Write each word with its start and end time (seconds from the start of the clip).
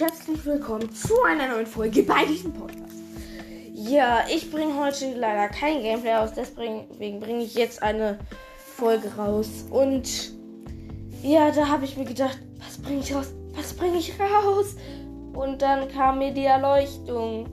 herzlich 0.00 0.44
willkommen 0.44 0.92
zu 0.94 1.22
einer 1.24 1.48
neuen 1.48 1.66
Folge 1.66 2.04
bei 2.04 2.24
diesem 2.24 2.52
Podcast. 2.52 2.94
Ja, 3.74 4.20
ich 4.32 4.48
bringe 4.48 4.78
heute 4.78 5.12
leider 5.14 5.48
kein 5.48 5.82
Gameplay 5.82 6.14
aus, 6.14 6.30
deswegen 6.36 6.86
bringe 7.18 7.42
ich 7.42 7.54
jetzt 7.54 7.82
eine 7.82 8.18
Folge 8.76 9.12
raus. 9.16 9.48
Und 9.70 10.32
ja, 11.20 11.50
da 11.50 11.66
habe 11.66 11.84
ich 11.84 11.96
mir 11.96 12.04
gedacht, 12.04 12.38
was 12.58 12.78
bringe 12.78 13.00
ich 13.00 13.12
raus? 13.12 13.32
Was 13.54 13.74
bringe 13.74 13.98
ich 13.98 14.12
raus? 14.20 14.76
Und 15.32 15.62
dann 15.62 15.88
kam 15.88 16.18
mir 16.18 16.32
die 16.32 16.44
Erleuchtung. 16.44 17.48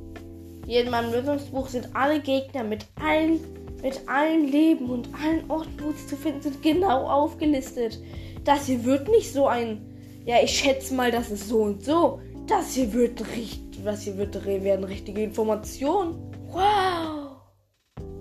Hier 0.67 0.83
in 0.83 0.91
meinem 0.91 1.13
Lösungsbuch 1.13 1.67
sind 1.67 1.95
alle 1.95 2.19
Gegner 2.19 2.63
mit 2.63 2.85
allen, 3.01 3.39
mit 3.81 4.07
allen 4.07 4.47
Leben 4.47 4.91
und 4.91 5.09
allen 5.15 5.49
Orten, 5.49 5.79
wo 5.79 5.91
sie 5.93 6.05
zu 6.05 6.15
finden 6.15 6.43
sind, 6.43 6.61
genau 6.61 7.07
aufgelistet. 7.07 7.99
Das 8.43 8.67
hier 8.67 8.83
wird 8.83 9.07
nicht 9.07 9.33
so 9.33 9.47
ein 9.47 9.95
ja, 10.25 10.41
ich 10.43 10.57
schätze 10.57 10.93
mal, 10.95 11.11
das 11.11 11.29
ist 11.29 11.47
so 11.47 11.61
und 11.61 11.83
so. 11.83 12.19
Das 12.47 12.73
hier 12.73 12.93
wird 12.93 13.21
richtig, 13.35 13.83
was 13.83 14.01
hier 14.01 14.17
wird, 14.17 14.45
werden 14.45 14.85
richtige 14.85 15.23
Informationen. 15.23 16.31
Wow. 16.51 17.37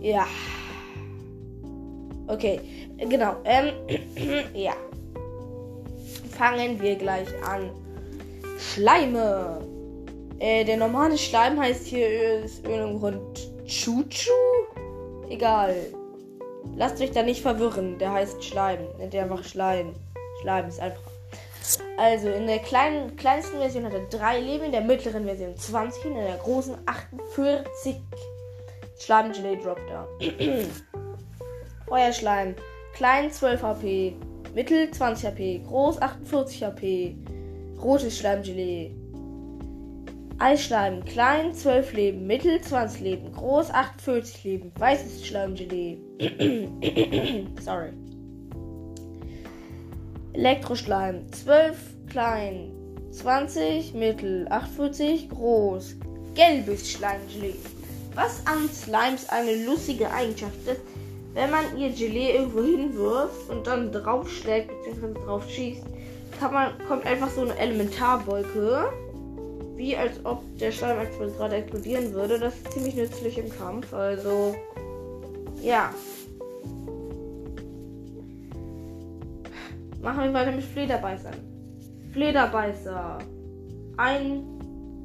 Ja. 0.00 0.26
Okay, 2.26 2.60
genau. 2.98 3.36
Ähm, 3.44 3.74
ja. 4.54 4.72
Fangen 6.38 6.80
wir 6.80 6.96
gleich 6.96 7.28
an. 7.46 7.70
Schleime. 8.58 9.60
Äh, 10.38 10.64
der 10.64 10.78
normale 10.78 11.18
Schleim 11.18 11.60
heißt 11.60 11.86
hier 11.86 12.06
aus 12.44 12.60
irgendeinem 12.60 12.98
Grund 12.98 13.66
Chuchu? 13.66 14.32
Egal. 15.28 15.76
Lasst 16.76 17.00
euch 17.00 17.12
da 17.12 17.22
nicht 17.22 17.42
verwirren. 17.42 17.98
Der 17.98 18.12
heißt 18.12 18.42
Schleim. 18.42 18.80
Nennt 18.98 19.12
ihr 19.12 19.22
einfach 19.22 19.44
Schleim. 19.44 19.92
Schleim 20.40 20.66
ist 20.68 20.80
einfach 20.80 21.13
also 21.96 22.28
in 22.28 22.46
der 22.46 22.58
kleinen, 22.58 23.16
kleinsten 23.16 23.58
Version 23.58 23.84
hat 23.84 23.94
er 23.94 24.06
3 24.06 24.40
Leben, 24.40 24.64
in 24.64 24.72
der 24.72 24.82
mittleren 24.82 25.24
Version 25.24 25.56
20 25.56 26.04
und 26.06 26.16
in 26.16 26.24
der 26.24 26.36
großen 26.36 26.76
48. 26.86 27.96
Schleimgelee 28.98 29.56
droppt 29.56 29.88
da. 29.88 30.06
Feuerschleim. 31.88 32.54
Klein 32.94 33.30
12 33.30 33.62
HP. 33.62 34.16
Mittel 34.54 34.90
20 34.90 35.26
HP. 35.26 35.58
Groß 35.66 36.00
48 36.00 36.62
HP. 36.64 37.16
Rotes 37.82 38.18
Schleimgelee. 38.18 38.94
Eisschleim. 40.38 41.04
Klein 41.04 41.54
12 41.54 41.92
Leben. 41.92 42.26
Mittel 42.26 42.60
20 42.60 43.00
Leben. 43.00 43.32
Groß 43.32 43.70
48 43.70 44.44
Leben. 44.44 44.72
Weißes 44.78 45.26
Schleimgelee. 45.26 45.98
Sorry. 47.60 47.92
Elektroschleim 50.34 51.30
12 51.30 51.76
klein, 52.10 52.72
20 53.12 53.94
mittel, 53.94 54.48
48 54.50 55.30
groß. 55.30 55.94
Gelbes 56.34 56.90
Schleimgelee. 56.90 57.54
Was 58.16 58.44
an 58.44 58.68
Slimes 58.68 59.28
eine 59.28 59.64
lustige 59.64 60.10
Eigenschaft 60.10 60.56
ist, 60.66 60.80
wenn 61.34 61.50
man 61.52 61.78
ihr 61.78 61.90
Gelee 61.90 62.32
irgendwo 62.32 62.62
hinwirft 62.62 63.48
und 63.48 63.64
dann 63.68 63.92
draufschlägt 63.92 64.70
bzw. 64.84 65.14
drauf 65.24 65.48
schießt, 65.48 65.84
kann 66.40 66.52
man, 66.52 66.72
kommt 66.88 67.06
einfach 67.06 67.30
so 67.30 67.42
eine 67.42 67.56
Elementarwolke. 67.56 68.90
Wie 69.76 69.96
als 69.96 70.14
ob 70.24 70.42
der 70.58 70.72
Schleim 70.72 70.98
gerade 71.36 71.56
explodieren 71.56 72.12
würde. 72.12 72.40
Das 72.40 72.54
ist 72.54 72.72
ziemlich 72.72 72.96
nützlich 72.96 73.38
im 73.38 73.56
Kampf. 73.56 73.92
Also, 73.94 74.56
ja. 75.62 75.94
Machen 80.04 80.24
wir 80.24 80.34
weiter 80.34 80.52
mit 80.52 80.62
Flederbeißern. 80.62 81.32
Flederbeißer. 82.12 83.18
Ein, 83.96 84.44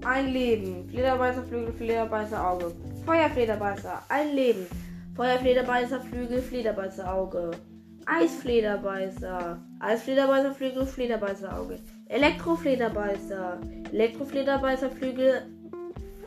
ein 0.04 0.28
Leben. 0.28 0.90
Flederbeißer, 0.90 1.44
Flügel, 1.44 1.72
Flederbeißer, 1.72 2.46
Auge. 2.46 2.74
Feuerflederbeißer. 3.06 4.04
Ein 4.10 4.36
Leben. 4.36 4.68
Feuerflederbeißer, 5.16 6.02
Flügel, 6.02 6.42
Flederbeißer, 6.42 7.14
Auge. 7.14 7.52
Eisflederbeißer. 8.06 9.58
Eisflederbeißer, 9.80 10.54
Flügel, 10.54 10.86
Flederbeißer, 10.86 11.58
Auge. 11.58 11.80
Elektroflederbeißer. 12.10 13.62
Elektroflederbeißer, 13.94 14.90
Flügel, 14.90 15.44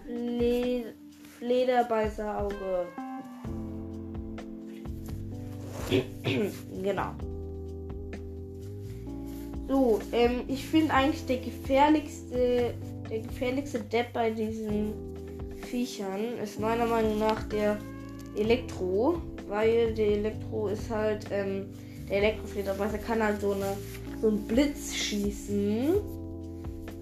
Fle 0.06 0.94
Flederbeißer, 1.38 2.40
Auge. 2.40 2.86
genau. 6.82 7.12
So, 9.68 10.00
ähm, 10.12 10.42
ich 10.48 10.66
finde 10.66 10.92
eigentlich 10.92 11.24
der 11.26 11.38
gefährlichste, 11.38 12.74
der 13.10 13.18
gefährlichste 13.20 13.80
Depp 13.80 14.12
bei 14.12 14.30
diesen 14.30 14.92
Viechern 15.62 16.38
ist 16.42 16.60
meiner 16.60 16.86
Meinung 16.86 17.18
nach 17.18 17.42
der 17.44 17.78
Elektro, 18.36 19.22
weil 19.48 19.94
der 19.94 20.08
Elektro 20.08 20.68
ist 20.68 20.90
halt, 20.90 21.26
ähm, 21.30 21.66
der 22.08 22.18
Elektroflederbeißer 22.18 22.98
kann 22.98 23.22
halt 23.22 23.40
so 23.40 23.52
eine, 23.52 23.76
so 24.20 24.28
einen 24.28 24.46
Blitz 24.46 24.94
schießen, 24.94 25.94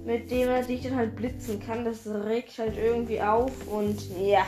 mit 0.04 0.30
dem 0.30 0.48
er 0.48 0.62
dich 0.62 0.82
dann 0.82 0.96
halt 0.96 1.16
blitzen 1.16 1.60
kann. 1.60 1.84
Das 1.84 2.06
regt 2.06 2.58
halt 2.58 2.76
irgendwie 2.76 3.20
auf 3.20 3.52
und 3.68 3.98
ja. 4.20 4.44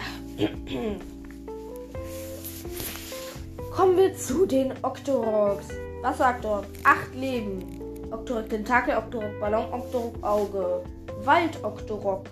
Kommen 3.75 3.97
wir 3.97 4.15
zu 4.15 4.47
den 4.47 4.73
Octoroks. 4.83 5.69
Was 6.03 6.19
sagt 6.19 6.45
dort? 6.45 6.67
Acht 6.85 7.15
Leben. 7.15 7.82
Octorok 8.13 8.49
Tentakel, 8.49 8.97
Octorok 8.97 9.41
Ballon, 9.41 9.73
Octorok 9.73 10.15
Auge. 10.23 10.85
Wald 11.25 11.57
Octorok. 11.65 12.27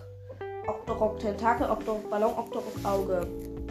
Octorok 0.67 1.19
Tentakel, 1.19 1.71
Octorok 1.71 2.11
Ballon, 2.11 2.35
Octorok 2.37 2.85
Auge. 2.85 3.21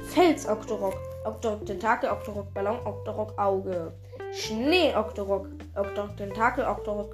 Fels 0.09 0.47
Octorok. 0.47 0.95
Octorok 1.25 1.65
Tentakel, 1.65 2.09
Octorok 2.09 2.51
Ballon, 2.53 2.79
Octorok 2.85 3.37
Auge. 3.37 3.91
Schnee 4.33 4.95
Octorok. 4.95 5.47
Octorok 5.75 6.17
Tentakel, 6.17 6.65
Octorok 6.65 7.13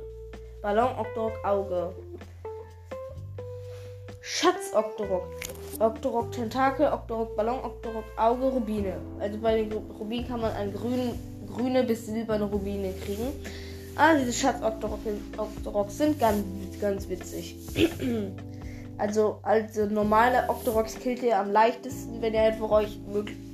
Ballon, 0.61 0.95
Octorok 0.97 1.43
Auge. 1.43 1.93
Schatz 4.21 4.73
Octorok. 4.73 5.27
Octorok 5.79 6.31
Tentakel, 6.31 6.87
Octorok 6.87 7.35
Ballon, 7.35 7.59
Octorok 7.65 8.05
Auge, 8.17 8.45
Rubine. 8.45 8.95
Also 9.19 9.37
bei 9.39 9.57
den 9.57 9.73
Rubinen 9.99 10.25
kann 10.25 10.39
man 10.39 10.71
grün, 10.71 11.19
grüne 11.53 11.83
bis 11.83 12.05
silberne 12.05 12.45
Rubine 12.45 12.93
kriegen. 12.93 13.33
Ah, 13.97 14.13
diese 14.17 14.33
Schatz 14.33 14.61
Octoroks 14.61 15.97
sind 15.97 16.19
ganz, 16.19 16.43
ganz 16.81 17.07
witzig. 17.07 17.55
also, 18.97 19.39
also 19.41 19.85
normale 19.85 20.49
Octoroks 20.49 20.95
killt 20.95 21.23
ihr 21.23 21.39
am 21.39 21.49
leichtesten, 21.49 22.21
wenn 22.21 22.33
ihr 22.33 22.41
einfach 22.41 22.71
euch 22.71 22.99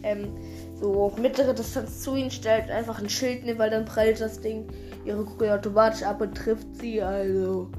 ähm, 0.01 0.35
so 0.79 1.03
auf 1.03 1.17
mittlere 1.17 1.53
Distanz 1.53 2.01
zu 2.01 2.15
ihnen 2.15 2.31
stellt, 2.31 2.71
einfach 2.71 2.99
ein 2.99 3.09
Schild 3.09 3.45
nimmt, 3.45 3.59
weil 3.59 3.69
dann 3.69 3.85
prallt 3.85 4.19
das 4.19 4.41
Ding 4.41 4.67
ihre 5.05 5.23
Kugel 5.25 5.51
automatisch 5.51 6.01
ab 6.01 6.21
und 6.21 6.35
trifft 6.35 6.67
sie. 6.79 7.01
Also, 7.01 7.69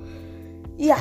ja. 0.76 0.96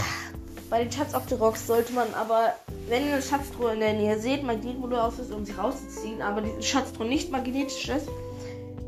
Bei 0.72 0.84
den 0.84 0.92
Schatz 0.92 1.14
Octoroks 1.14 1.68
sollte 1.68 1.92
man 1.92 2.08
aber, 2.14 2.54
wenn 2.88 3.06
ihr 3.06 3.14
eine 3.16 3.22
Schatztruhe 3.22 3.74
in 3.74 3.82
der 3.82 3.92
Nähe 3.92 4.18
seht, 4.18 4.42
Magnetmodul 4.42 4.98
aus 4.98 5.20
ist, 5.20 5.34
um 5.34 5.44
sie 5.44 5.52
rauszuziehen, 5.52 6.22
aber 6.22 6.40
diese 6.40 6.64
Schatztruhe 6.64 7.06
nicht 7.06 7.30
magnetisch 7.30 7.90
ist, 7.90 8.08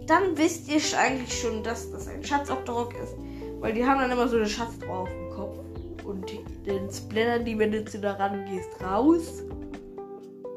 dann 0.08 0.38
wisst 0.38 0.69
ihr 0.69 0.81
eigentlich 1.00 1.40
schon, 1.40 1.64
dass 1.64 1.91
das 1.91 2.08
ein 2.08 2.24
Schatzabdruck 2.24 2.94
ist. 2.96 3.16
Weil 3.59 3.74
die 3.74 3.86
haben 3.86 4.00
dann 4.00 4.12
immer 4.12 4.28
so 4.28 4.36
eine 4.38 4.47
Schatztruhe 4.47 4.91
auf 4.91 5.09
dem 5.09 5.30
Kopf. 5.30 5.58
Und 6.03 6.31
dann 6.66 6.91
splattern 6.91 7.46
die, 7.46 7.58
wenn 7.58 7.72
du 7.72 7.86
zu 7.86 8.00
da 8.00 8.14
rangehst, 8.14 8.69
raus. 8.84 9.44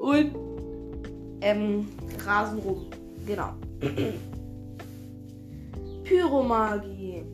Und 0.01 0.35
ähm, 1.41 1.89
rasen 2.25 2.59
rum. 2.59 2.87
Genau. 3.27 3.51
Pyromagie. 6.05 7.25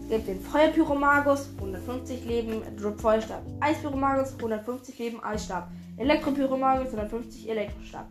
Es 0.00 0.08
gibt 0.08 0.28
den 0.28 0.40
Feuerpyromagus, 0.40 1.50
150 1.56 2.24
Leben, 2.26 2.62
Drop 2.80 3.00
Feuerstab. 3.00 3.42
Eispyromagus, 3.60 4.34
150 4.36 4.98
Leben, 4.98 5.22
Eisstab. 5.22 5.70
Elektropyromagus, 5.96 6.92
150 6.94 7.48
Elektrostab. 7.48 8.06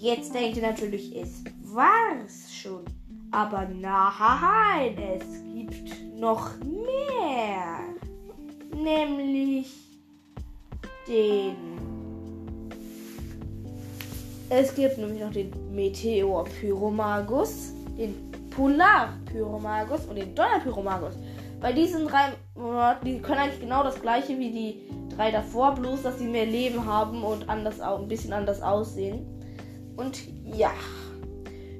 Jetzt 0.00 0.34
denkt 0.34 0.56
ihr 0.56 0.62
natürlich, 0.62 1.14
es 1.14 1.44
war's 1.74 2.50
schon. 2.50 2.86
Aber 3.32 3.68
nein, 3.68 4.96
es 4.96 5.44
gibt 5.52 6.18
noch 6.18 6.52
mehr. 6.64 7.80
Nämlich 8.74 9.70
den. 11.06 11.54
Es 14.48 14.74
gibt 14.74 14.96
nämlich 14.96 15.20
noch 15.20 15.32
den 15.32 15.52
Meteor 15.74 16.44
Pyromagus, 16.44 17.74
den 17.98 18.14
Polar 18.48 19.18
Pyromagus 19.30 20.06
und 20.06 20.16
den 20.16 20.34
Donner 20.34 20.60
Pyromagus. 20.60 21.12
Bei 21.60 21.74
diesen 21.74 22.06
drei, 22.06 22.32
die 23.04 23.18
können 23.18 23.38
eigentlich 23.38 23.60
genau 23.60 23.82
das 23.82 24.00
gleiche 24.00 24.38
wie 24.38 24.50
die 24.50 25.14
drei 25.14 25.30
davor, 25.30 25.74
bloß 25.74 26.04
dass 26.04 26.18
sie 26.18 26.26
mehr 26.26 26.46
Leben 26.46 26.86
haben 26.86 27.22
und 27.22 27.46
anders, 27.50 27.82
ein 27.82 28.08
bisschen 28.08 28.32
anders 28.32 28.62
aussehen. 28.62 29.39
Und 29.96 30.18
ja. 30.44 30.72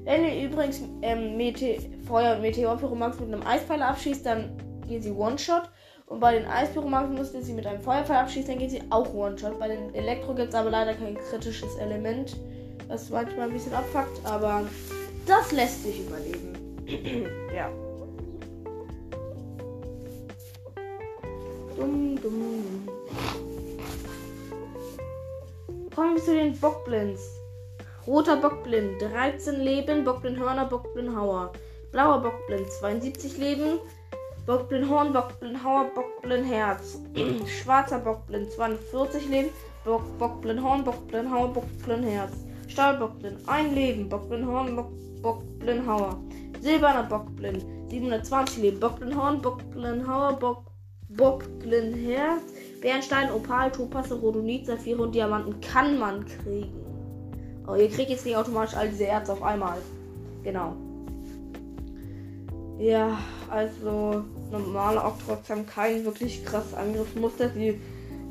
Wenn 0.03 0.25
ihr 0.25 0.49
übrigens 0.49 0.81
ähm, 1.01 1.37
Mete 1.37 1.77
Feuer- 2.07 2.35
und 2.35 2.41
Meteorpyromax 2.41 3.19
mit 3.19 3.33
einem 3.33 3.45
Eispfeiler 3.45 3.89
abschießt, 3.89 4.25
dann 4.25 4.57
gehen 4.87 5.01
sie 5.01 5.11
One-Shot. 5.11 5.69
Und 6.11 6.19
bei 6.19 6.37
den 6.37 6.45
Eispyromanten 6.45 7.15
müsste 7.15 7.41
sie 7.41 7.53
mit 7.53 7.65
einem 7.65 7.79
Feuerpfeil 7.79 8.17
abschießen, 8.17 8.49
dann 8.49 8.59
geht 8.59 8.71
sie 8.71 8.81
auch 8.89 9.13
One-Shot. 9.13 9.57
Bei 9.59 9.69
den 9.69 9.95
Elektro 9.95 10.33
gibt 10.33 10.49
es 10.49 10.55
aber 10.55 10.69
leider 10.69 10.93
kein 10.93 11.17
kritisches 11.17 11.75
Element, 11.77 12.35
was 12.89 13.09
manchmal 13.09 13.47
ein 13.47 13.53
bisschen 13.53 13.73
abfuckt, 13.73 14.19
aber 14.25 14.65
das 15.25 15.53
lässt 15.53 15.83
sich 15.83 16.01
überleben. 16.05 16.51
ja. 17.55 17.69
Dumm, 21.77 22.19
dumm. 22.21 22.89
Kommen 25.95 26.15
wir 26.15 26.23
zu 26.23 26.35
den 26.35 26.59
Bockblins. 26.59 27.40
Roter 28.07 28.37
Bockblind, 28.37 28.99
13 28.99 29.61
Leben, 29.61 30.03
Bockblindhörner, 30.03 30.65
Bockblindhauer. 30.65 31.51
Blauer 31.91 32.19
Bockblind, 32.23 32.67
72 32.71 33.37
Leben, 33.37 33.79
Bockblindhorn, 34.47 35.13
Bockblindhauer, 35.13 35.91
Bockblindherz. 35.93 36.99
Schwarzer 37.45 37.99
Bockblind, 37.99 38.51
42 38.53 39.29
Leben, 39.29 39.49
Bock, 39.85 40.01
Bockblindhorn, 40.17 40.83
Bockblindhauer, 40.83 41.49
Bockblindherz. 41.49 42.31
Stahlbockblind, 42.69 43.37
ein 43.47 43.75
Leben, 43.75 44.09
Bockblindhorn, 44.09 44.75
Bock, 44.75 44.89
Bockblindhauer. 45.21 46.19
Silberner 46.59 47.03
Bockblind, 47.03 47.63
720 47.91 48.63
Leben, 48.63 48.79
Bockblindhorn, 48.79 49.41
Bockblindhauer, 49.43 50.39
Bock, 50.39 50.63
Bockblindherz. 51.09 52.41
Bernstein, 52.81 53.31
Opal, 53.31 53.71
Topasse, 53.71 54.15
Rhodonit, 54.15 54.65
Saphire 54.65 55.03
und 55.03 55.13
Diamanten 55.13 55.61
kann 55.61 55.99
man 55.99 56.25
kriegen. 56.25 56.81
Oh, 57.67 57.75
ihr 57.75 57.89
kriegt 57.89 58.09
jetzt 58.09 58.25
nicht 58.25 58.35
automatisch 58.35 58.75
all 58.75 58.89
diese 58.89 59.05
Erze 59.05 59.33
auf 59.33 59.43
einmal. 59.43 59.77
Genau. 60.43 60.75
Ja, 62.79 63.19
also 63.49 64.23
normale 64.51 65.03
Octrox 65.03 65.49
haben 65.49 65.67
keinen 65.67 66.03
wirklich 66.03 66.43
krassen 66.43 66.77
Angriffsmuster. 66.77 67.49
Die 67.49 67.79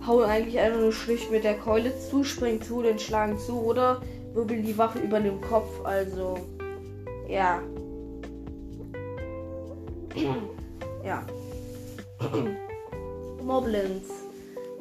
hauen 0.06 0.24
eigentlich 0.24 0.58
einfach 0.58 0.80
nur 0.80 0.92
schlicht 0.92 1.30
mit 1.30 1.44
der 1.44 1.58
Keule 1.58 1.92
zu, 1.98 2.24
springen 2.24 2.60
zu, 2.60 2.82
den 2.82 2.98
schlagen 2.98 3.38
zu 3.38 3.60
oder 3.60 4.02
wirbeln 4.34 4.64
die 4.64 4.76
Waffe 4.76 4.98
über 4.98 5.20
dem 5.20 5.40
Kopf. 5.40 5.84
Also, 5.84 6.38
ja. 7.28 7.62
ja. 11.04 11.24
Moblins. 13.44 14.08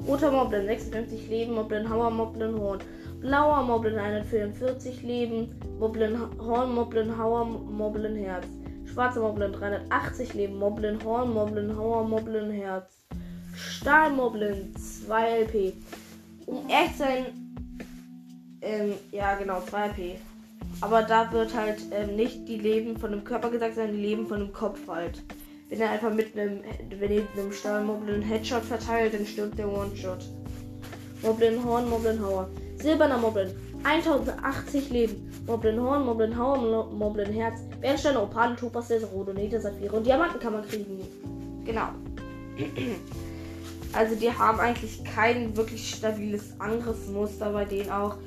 Roter 0.07 0.31
Moblin, 0.31 0.65
56 0.65 1.27
Leben, 1.29 1.53
Moblin 1.53 1.89
Hauer, 1.89 2.09
Moblin 2.09 2.57
Horn. 2.57 2.79
Blauer 3.21 3.63
Moblin 3.63 3.99
144 3.99 5.03
Leben, 5.03 5.53
Moblin 5.77 6.17
Horn, 6.39 6.73
Moblin 6.73 7.17
Hauer, 7.17 7.43
Moblin 7.43 8.15
Herz. 8.15 8.47
Schwarzer 8.85 9.19
Moblin 9.19 9.51
380 9.51 10.33
Leben, 10.35 10.57
Moblin 10.57 11.03
Horn, 11.03 11.33
Moblin 11.33 11.75
Hauer, 11.75 12.07
Moblin 12.07 12.49
Herz. 12.49 13.03
Stahlmoblin 13.55 14.73
2 14.75 15.41
LP. 15.41 15.73
Um 16.45 16.67
echt 16.69 16.97
sein, 16.97 17.25
ähm, 18.61 18.93
ja 19.11 19.35
genau, 19.35 19.61
2 19.61 19.87
LP. 19.87 20.15
Aber 20.79 21.03
da 21.03 21.29
wird 21.33 21.53
halt 21.53 21.79
ähm, 21.91 22.15
nicht 22.15 22.47
die 22.47 22.57
Leben 22.57 22.97
von 22.97 23.11
dem 23.11 23.25
Körper 23.25 23.49
gesagt, 23.49 23.75
sondern 23.75 23.95
die 23.95 24.01
Leben 24.01 24.27
von 24.27 24.39
dem 24.39 24.53
Kopf 24.53 24.87
halt. 24.87 25.21
Wenn 25.67 25.81
er 25.81 25.91
einfach 25.91 26.13
mit 26.13 26.37
einem, 26.37 26.61
wenn 26.89 27.11
ihr 27.11 27.27
einem 27.35 27.51
Stahlmoblin 27.51 28.15
einen 28.15 28.23
Headshot 28.23 28.63
verteilt, 28.63 29.13
dann 29.13 29.25
stirbt 29.25 29.57
der 29.59 29.69
One-Shot. 29.69 30.25
Moblin 31.21 31.61
Horn, 31.65 31.89
Moblin 31.89 32.23
Hauer. 32.25 32.49
Silberner 32.81 33.17
Moblin. 33.17 33.49
1080 33.83 34.89
Leben. 34.89 35.31
Moblin 35.45 35.79
Horn, 35.81 36.05
Moblin 36.05 36.37
Hauer, 36.37 36.89
Moblin 36.91 37.31
Herz. 37.33 37.59
Bernsteine, 37.79 38.21
Opale, 38.21 38.55
Topaz, 38.55 38.91
Rhodonite, 39.13 39.59
Saphire 39.59 39.95
und 39.95 40.05
Diamanten 40.05 40.39
kann 40.39 40.53
man 40.53 40.67
kriegen. 40.67 41.01
Genau. 41.65 41.89
Also 43.93 44.15
die 44.15 44.31
haben 44.31 44.59
eigentlich 44.59 45.03
kein 45.03 45.55
wirklich 45.57 45.95
stabiles 45.95 46.53
Angriffsmuster 46.59 47.51
bei 47.51 47.65
denen 47.65 47.89
auch. 47.89 48.17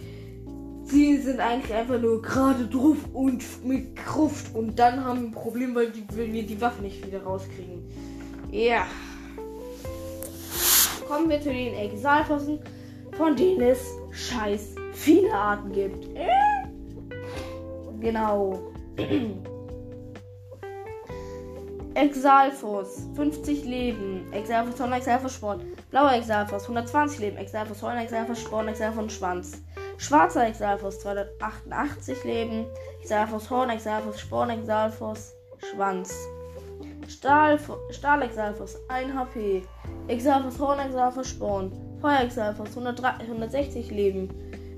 Sie 0.85 1.17
sind 1.19 1.41
eigentlich 1.41 1.73
einfach 1.73 2.01
nur 2.01 2.21
gerade 2.21 2.67
drauf 2.67 2.97
und 3.13 3.45
mit 3.65 3.95
Kraft 3.95 4.55
und 4.55 4.79
dann 4.79 5.05
haben 5.05 5.21
wir 5.21 5.29
ein 5.29 5.33
Problem, 5.33 5.75
weil, 5.75 5.91
die, 5.91 6.05
weil 6.17 6.33
wir 6.33 6.43
die 6.43 6.61
Waffe 6.61 6.83
nicht 6.83 7.07
wieder 7.07 7.23
rauskriegen. 7.23 7.83
Ja. 8.51 8.87
Kommen 11.09 11.31
wir 11.31 11.41
zu 11.41 11.51
den 11.51 11.75
Exalfossen, 11.75 12.59
von 13.17 13.37
denen 13.37 13.61
es 13.63 13.79
scheiß 14.13 14.75
viele 14.93 15.33
Arten 15.33 15.73
gibt. 15.73 16.17
Äh? 16.17 16.29
Genau. 18.01 18.73
Exalfos, 21.95 23.07
50 23.15 23.65
Leben. 23.65 24.33
Exalfos 24.33 24.81
Horn, 24.81 24.93
Exalfos 24.93 25.35
Sporn. 25.35 25.61
Blauer 25.91 26.15
Exalfos, 26.15 26.63
120 26.63 27.19
Leben. 27.21 27.37
Exalfos 27.37 27.83
Horn, 27.83 27.99
Exalfos 27.99 28.41
Sporn, 28.41 28.69
Exalfos 28.69 29.13
Schwanz. 29.13 29.63
Schwarzer 29.99 30.47
Exalfos, 30.47 31.01
288 31.01 32.25
Leben. 32.25 32.67
Exalfos 33.01 33.51
Horn, 33.51 33.71
Exalfos 33.71 34.21
Sporn, 34.21 34.51
Exalfos 34.51 35.35
Schwanz. 35.71 36.15
Stahl, 37.09 37.59
Stahl 37.91 38.23
Exalfos, 38.23 38.79
1 38.89 39.15
HP. 39.15 39.63
Exalfos 40.09 40.59
Horn, 40.59 40.79
Exalfos 40.79 41.29
Sporn. 41.29 41.92
Feuer 42.03 42.25
Exalfos, 42.25 42.75
160 42.75 43.93
Leben. 43.93 44.29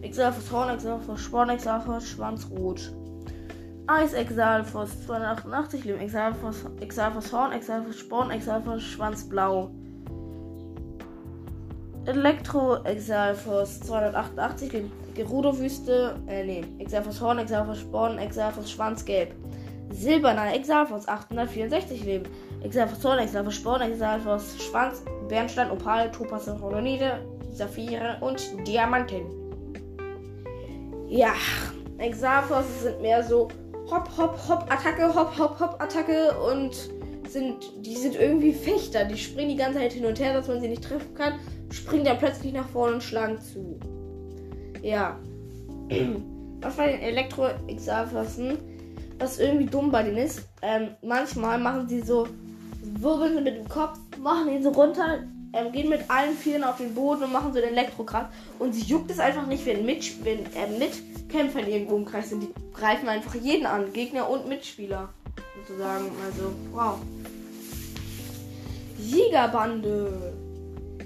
Exalfos 0.02 0.52
Horn, 0.52 0.68
Exalfos 0.68 1.20
Sporn, 1.22 1.48
Exalfos 1.48 2.06
Schwanz 2.06 2.46
Rot. 2.50 2.92
Eis 3.86 4.12
Exalfos 4.12 5.06
288 5.06 5.84
Leben, 5.86 6.00
Exalfos, 6.02 6.66
Exalfos 6.80 7.32
Horn, 7.32 7.52
Exalfos 7.52 7.98
Sporn, 7.98 8.30
Exalfos 8.30 8.82
Schwanz 8.82 9.26
Blau. 9.26 9.70
Elektro 12.04 12.84
Exalfos 12.84 13.80
288 13.80 14.72
Leben, 14.74 14.92
Gerudo 15.14 15.58
Wüste, 15.58 16.16
äh 16.26 16.44
nee, 16.44 16.64
Exalfos 16.78 17.22
Horn, 17.22 17.38
Exalfos 17.38 17.80
Sporn, 17.80 18.18
Exalfos 18.18 18.70
Schwanz 18.70 19.02
Gelb. 19.02 19.34
Silberner 19.88 20.54
Exalfos 20.54 21.08
864 21.08 22.04
Leben, 22.04 22.28
Exalfos 22.62 23.02
Horn, 23.02 23.18
Exalfos 23.20 23.54
Sporn, 23.54 23.80
Exalfos 23.80 24.56
Schwanz, 24.62 25.02
Bernstein, 25.28 25.70
Opal, 25.70 26.10
Topaz, 26.10 26.48
Rhodonite, 26.48 27.24
Saphire 27.52 28.18
und 28.20 28.40
Diamanten. 28.66 29.22
Ja, 31.08 31.32
Exalfos 31.98 32.64
sind 32.82 33.00
mehr 33.02 33.22
so 33.22 33.48
Hopp, 33.90 34.08
Hopp, 34.16 34.38
Hopp, 34.48 34.70
Attacke, 34.70 35.14
Hopp, 35.14 35.38
Hopp, 35.38 35.60
Hopp, 35.60 35.80
Attacke 35.80 36.32
und 36.38 36.74
sind, 37.28 37.72
die 37.84 37.96
sind 37.96 38.16
irgendwie 38.16 38.52
Fechter. 38.52 39.04
Die 39.04 39.16
springen 39.16 39.50
die 39.50 39.56
ganze 39.56 39.78
Zeit 39.78 39.92
hin 39.92 40.06
und 40.06 40.18
her, 40.18 40.32
dass 40.32 40.48
man 40.48 40.60
sie 40.60 40.68
nicht 40.68 40.84
treffen 40.84 41.14
kann, 41.14 41.34
springen 41.70 42.04
dann 42.04 42.18
plötzlich 42.18 42.52
nach 42.52 42.68
vorne 42.68 42.94
und 42.94 43.02
schlagen 43.02 43.38
zu. 43.40 43.78
Ja. 44.82 45.18
Was 46.60 46.76
bei 46.76 46.92
den 46.92 47.00
Elektro-Exalfossen, 47.00 48.56
was 49.18 49.38
irgendwie 49.38 49.66
dumm 49.66 49.90
bei 49.90 50.02
denen 50.02 50.16
ist, 50.16 50.48
ähm, 50.62 50.92
manchmal 51.02 51.58
machen 51.58 51.86
sie 51.86 52.00
so, 52.00 52.26
wirbeln 53.00 53.36
sie 53.36 53.40
mit 53.42 53.56
dem 53.56 53.68
Kopf, 53.68 53.98
machen 54.20 54.48
ihn 54.48 54.62
so 54.62 54.70
runter, 54.70 55.24
ähm, 55.52 55.72
gehen 55.72 55.88
mit 55.88 56.08
allen 56.08 56.36
Vieren 56.36 56.64
auf 56.64 56.78
den 56.78 56.94
Boden 56.94 57.24
und 57.24 57.32
machen 57.32 57.52
so 57.52 57.60
den 57.60 57.70
Elektrokraft. 57.70 58.32
Und 58.58 58.74
sie 58.74 58.82
juckt 58.82 59.10
es 59.10 59.18
einfach 59.18 59.46
nicht, 59.46 59.64
wenn, 59.66 59.84
mit, 59.84 60.24
wenn 60.24 60.40
äh, 60.54 60.78
Mitkämpfer 60.78 61.60
in 61.60 61.68
ihrem 61.68 61.86
Umkreis 61.88 62.30
sind. 62.30 62.42
Die 62.42 62.52
greifen 62.72 63.08
einfach 63.08 63.34
jeden 63.34 63.66
an, 63.66 63.92
Gegner 63.92 64.28
und 64.28 64.48
Mitspieler 64.48 65.08
sozusagen. 65.60 66.06
Also, 66.24 66.52
wow. 66.72 66.98
Jägerbande. 68.98 70.32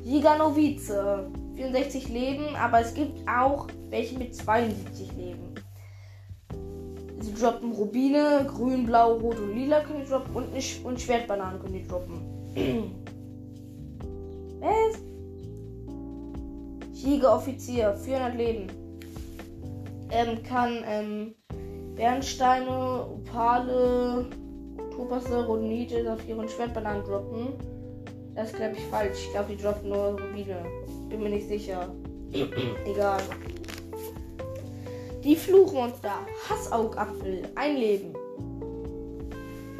Jägernovize. 0.04 1.30
64 1.58 2.08
Leben, 2.08 2.54
aber 2.54 2.80
es 2.80 2.94
gibt 2.94 3.28
auch 3.28 3.66
welche 3.90 4.16
mit 4.16 4.34
72 4.34 5.08
Leben. 5.16 5.47
Droppen 7.40 7.72
Rubine, 7.72 8.46
grün, 8.48 8.86
blau, 8.86 9.18
rot 9.18 9.38
und 9.38 9.54
lila 9.54 9.80
können 9.80 10.02
die 10.04 10.10
droppen 10.10 10.34
und, 10.34 10.52
nicht, 10.52 10.84
und 10.84 11.00
Schwertbananen 11.00 11.60
können 11.60 11.74
die 11.74 11.86
droppen. 11.86 12.20
Was? 14.60 14.98
Jägeroffizier, 16.92 17.94
400 17.94 18.36
Leben. 18.36 18.66
Ähm, 20.10 20.42
kann 20.42 20.82
ähm, 20.86 21.34
Bernsteine, 21.94 23.06
Opale, 23.06 24.26
Topasse, 24.96 25.46
Rhodonite, 25.46 26.02
Saphir 26.02 26.38
und 26.38 26.50
Schwertbananen 26.50 27.04
droppen. 27.04 27.52
Das 28.34 28.52
glaube 28.52 28.74
ich, 28.76 28.82
falsch. 28.84 29.18
Ich 29.26 29.32
glaube, 29.32 29.54
die 29.54 29.62
droppen 29.62 29.90
nur 29.90 30.20
Rubine. 30.20 30.64
Bin 31.08 31.22
mir 31.22 31.30
nicht 31.30 31.48
sicher. 31.48 31.88
Egal. 32.86 33.20
Die 35.28 35.36
Fluchmonster. 35.36 36.26
Hassaugapfel. 36.48 37.42
Ein 37.54 37.76
Leben. 37.76 38.14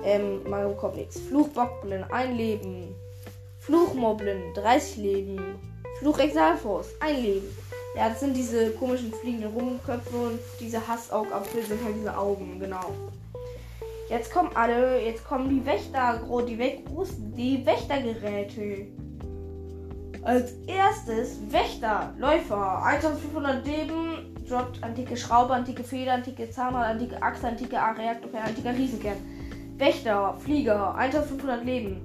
Ähm, 0.05 0.43
Mario 0.47 0.75
kommt 0.75 0.97
nichts. 0.97 1.19
Fluchbockblin. 1.21 2.05
Ein 2.11 2.37
Leben. 2.37 2.95
Fluchmoblin. 3.59 4.53
30 4.53 4.97
Leben. 4.99 5.41
Fluchexalfos. 6.01 6.89
Ein 7.01 7.23
Leben. 7.23 7.57
Ja, 7.97 8.11
das 8.11 8.21
sind 8.21 8.37
diese 8.37 8.73
komischen 8.73 9.11
fliegenden 9.11 9.51
Rumköpfe 9.55 10.17
und 10.19 10.39
diese 10.61 10.87
Hassaugapfel 10.87 11.63
sind 11.63 11.83
halt 11.83 11.97
diese 11.97 12.15
Augen, 12.15 12.61
genau. 12.61 12.93
Jetzt 14.11 14.31
kommen 14.31 14.51
alle, 14.55 15.03
jetzt 15.03 15.27
kommen 15.27 15.49
die 15.49 15.65
Wächter, 15.65 16.21
die, 16.47 16.59
Wä 16.59 16.81
die 17.35 17.65
Wächtergeräte. 17.65 18.87
Als 20.23 20.53
erstes 20.67 21.39
Wächter, 21.51 22.13
Läufer, 22.19 22.83
1500 22.85 23.67
Leben, 23.67 24.28
droppt 24.49 24.83
antike 24.83 25.17
Schraube, 25.17 25.53
antike 25.53 25.85
Feder, 25.85 26.15
antike 26.15 26.51
Zahnrad, 26.51 26.87
antike 26.87 27.23
Achse, 27.23 27.49
antike 27.49 27.77
Reaktor, 27.77 28.31
antiker 28.35 28.75
Riesenkern. 28.75 29.17
Wächter, 29.79 30.35
Flieger, 30.39 30.95
1500 30.95 31.65
Leben. 31.65 32.01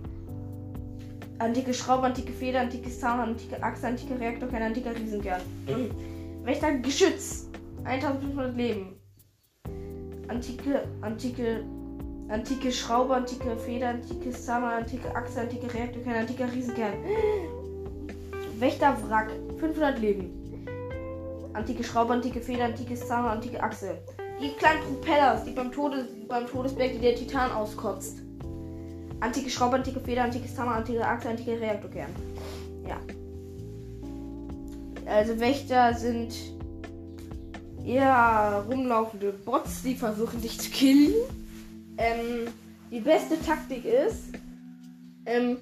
Antike 1.39 1.73
Schraube, 1.73 2.05
antike 2.05 2.31
Feder, 2.31 2.61
antikes 2.61 2.99
Zahnrad, 2.99 3.29
antike 3.29 3.61
Achse, 3.63 3.87
antike 3.87 4.19
Reaktor, 4.19 4.49
antiker 4.53 4.95
Riesenkern. 4.95 5.41
Wächter, 6.43 6.73
Geschütz, 6.77 7.49
1500 7.83 8.55
Leben. 8.55 8.95
Antike, 10.27 10.87
antike, 11.01 11.63
antike 12.29 12.71
Schraube, 12.71 13.15
antike 13.15 13.57
Feder, 13.57 13.89
antikes 13.89 14.45
Zahnrad, 14.45 14.83
antike 14.83 15.15
Achse, 15.15 15.41
antike 15.41 15.73
Reaktor, 15.73 16.13
antiker 16.13 16.51
Riesenkern. 16.53 16.93
Wächterwrack, 18.59 19.31
500 19.59 19.99
Leben. 19.99 20.42
Antike 21.53 21.83
Schraube, 21.83 22.13
antike 22.13 22.41
Feder, 22.41 22.65
antikes 22.65 23.07
Zahn, 23.07 23.25
antike 23.25 23.61
Achse. 23.61 23.97
Die 24.41 24.49
kleinen 24.53 24.81
Propellers, 24.83 25.43
die 25.45 25.51
beim, 25.51 25.71
Todes, 25.71 26.07
beim 26.27 26.47
Todesberg, 26.47 26.99
der 26.99 27.15
Titan 27.15 27.51
auskotzt. 27.51 28.19
Antike 29.19 29.49
Schraube, 29.49 29.75
antike 29.75 29.99
Feder, 29.99 30.23
antikes 30.23 30.55
Zahn, 30.55 30.67
antike 30.67 31.05
Achse, 31.05 31.29
antike 31.29 31.59
Reaktorkern. 31.59 32.09
Ja. 32.87 32.97
Also 35.05 35.39
Wächter 35.39 35.93
sind 35.93 36.33
eher 37.85 38.65
rumlaufende 38.69 39.31
Bots, 39.31 39.83
die 39.83 39.95
versuchen 39.95 40.41
dich 40.41 40.59
zu 40.59 40.69
killen. 40.71 41.13
Ähm, 41.97 42.47
die 42.89 42.99
beste 42.99 43.39
Taktik 43.41 43.85
ist, 43.85 44.33
ähm, 45.25 45.57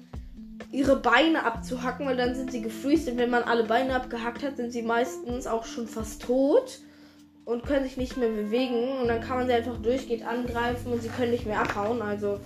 ihre 0.72 0.96
Beine 0.96 1.44
abzuhacken, 1.44 2.06
weil 2.06 2.16
dann 2.16 2.34
sind 2.34 2.50
sie 2.50 2.62
gefreezed 2.62 3.12
und 3.12 3.18
wenn 3.18 3.30
man 3.30 3.42
alle 3.42 3.64
Beine 3.64 3.94
abgehackt 3.94 4.42
hat, 4.42 4.56
sind 4.56 4.72
sie 4.72 4.82
meistens 4.82 5.46
auch 5.46 5.66
schon 5.66 5.86
fast 5.86 6.22
tot 6.22 6.80
und 7.44 7.64
können 7.64 7.84
sich 7.84 7.98
nicht 7.98 8.16
mehr 8.16 8.30
bewegen 8.30 9.00
und 9.00 9.08
dann 9.08 9.20
kann 9.20 9.36
man 9.36 9.46
sie 9.46 9.52
einfach 9.52 9.76
durchgehend 9.76 10.26
angreifen 10.26 10.92
und 10.92 11.02
sie 11.02 11.10
können 11.10 11.32
nicht 11.32 11.46
mehr 11.46 11.60
abhauen. 11.60 12.00
Also 12.00 12.40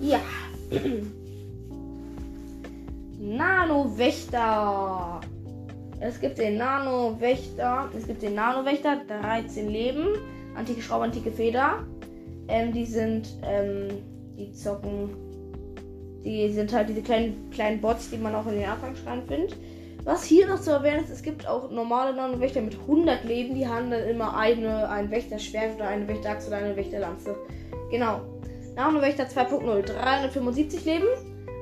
ja. 0.00 0.20
Nano-Wächter. 3.18 5.20
Es 6.00 6.20
gibt 6.20 6.38
den 6.38 6.58
Nano-Wächter. 6.58 7.90
Es 7.96 8.06
gibt 8.06 8.22
den 8.22 8.34
Nano-Wächter, 8.34 9.02
13 9.06 9.68
Leben. 9.68 10.06
Antike 10.54 10.80
Schraube, 10.80 11.04
antike 11.04 11.30
Feder. 11.30 11.84
Ähm, 12.48 12.72
die 12.72 12.86
sind, 12.86 13.28
ähm, 13.42 13.88
die 14.38 14.52
zocken 14.52 15.25
die 16.26 16.50
sind 16.50 16.72
halt 16.72 16.88
diese 16.88 17.02
kleinen, 17.02 17.50
kleinen 17.50 17.80
Bots, 17.80 18.10
die 18.10 18.18
man 18.18 18.34
auch 18.34 18.46
in 18.46 18.58
den 18.58 18.68
Anfangsschreien 18.68 19.22
findet. 19.26 19.56
Was 20.04 20.24
hier 20.24 20.46
noch 20.46 20.60
zu 20.60 20.72
erwähnen 20.72 21.04
ist, 21.04 21.10
es 21.10 21.22
gibt 21.22 21.48
auch 21.48 21.70
normale 21.70 22.14
Nano-Wächter 22.14 22.60
mit 22.60 22.74
100 22.74 23.24
Leben, 23.24 23.54
die 23.54 23.66
haben 23.66 23.90
dann 23.90 24.04
immer 24.08 24.36
eine, 24.36 24.88
ein 24.88 25.10
Wächterschwert 25.10 25.76
oder 25.76 25.88
eine 25.88 26.06
Wächterachse 26.06 26.48
oder 26.48 26.58
eine 26.58 26.76
Wächterlanze. 26.76 27.36
Genau. 27.90 28.20
Nano-Wächter 28.74 29.24
2.0, 29.24 29.82
375 29.82 30.84
Leben. 30.84 31.06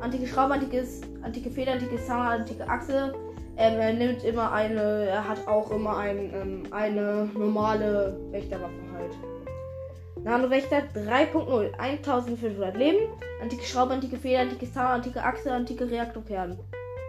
Antike 0.00 0.26
Schraube, 0.26 0.54
antikes, 0.54 1.02
antike 1.22 1.50
Feder, 1.50 1.72
antike 1.72 1.96
Zahn, 2.04 2.40
antike 2.40 2.68
Achse. 2.68 3.14
Ähm, 3.56 3.80
er 3.80 3.92
nimmt 3.92 4.24
immer 4.24 4.52
eine, 4.52 5.06
er 5.06 5.28
hat 5.28 5.46
auch 5.46 5.70
immer 5.70 5.96
ein, 5.96 6.32
ähm, 6.34 6.62
eine 6.70 7.28
normale 7.34 8.18
Wächterwaffe 8.30 8.72
halt. 8.94 9.33
Nanowächter 10.24 10.82
3.0. 10.94 11.72
1500 11.76 12.76
Leben. 12.76 13.08
Antike 13.42 13.64
Schraube, 13.64 13.92
antike 13.92 14.16
Feder, 14.16 14.40
antike 14.40 14.72
Zahn, 14.72 15.00
antike 15.00 15.22
Achse, 15.22 15.52
antike 15.52 15.90
Reaktorkern. 15.90 16.58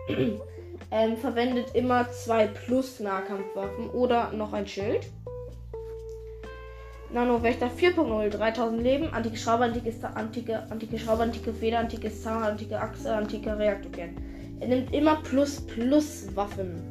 ähm, 0.92 1.18
verwendet 1.18 1.74
immer 1.74 2.12
2 2.12 2.48
plus 2.48 3.00
Nahkampfwaffen 3.00 3.90
oder 3.92 4.32
noch 4.34 4.52
ein 4.52 4.68
Schild. 4.68 5.08
Nanowächter 7.14 7.68
4.0, 7.68 8.30
3000 8.30 8.84
Leben, 8.84 9.14
antike 9.14 9.38
Schraube, 9.38 9.64
antike, 9.64 9.94
antike, 10.16 10.64
antike 10.70 11.00
Schraube, 11.00 11.24
antike 11.24 11.54
Feder, 11.54 11.80
antike 11.80 12.12
Zahn, 12.12 12.44
antike 12.44 12.78
Achse, 12.78 13.16
antike 13.16 13.58
Reaktorkern. 13.58 14.18
Er 14.60 14.68
nimmt 14.68 14.94
immer 14.94 15.22
plus 15.24 15.66
plus 15.66 16.36
Waffen. 16.36 16.82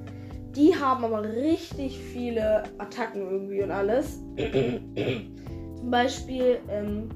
Die 0.57 0.75
haben 0.75 1.05
aber 1.05 1.23
richtig 1.23 1.99
viele 1.99 2.63
Attacken 2.79 3.31
irgendwie 3.31 3.63
und 3.63 3.73
alles. 3.73 4.21
Zum 5.85 5.91
Beispiel, 5.91 6.61
ähm, 6.71 7.11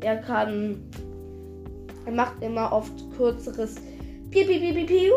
er 0.00 0.18
kann, 0.18 0.80
er 2.06 2.12
macht 2.12 2.40
immer 2.40 2.72
oft 2.72 2.92
kürzeres 3.16 3.74
Piu, 4.30 4.46
Piu, 4.46 4.60
Piu, 4.60 4.74
Piu, 4.74 4.86
Piu. 4.86 5.14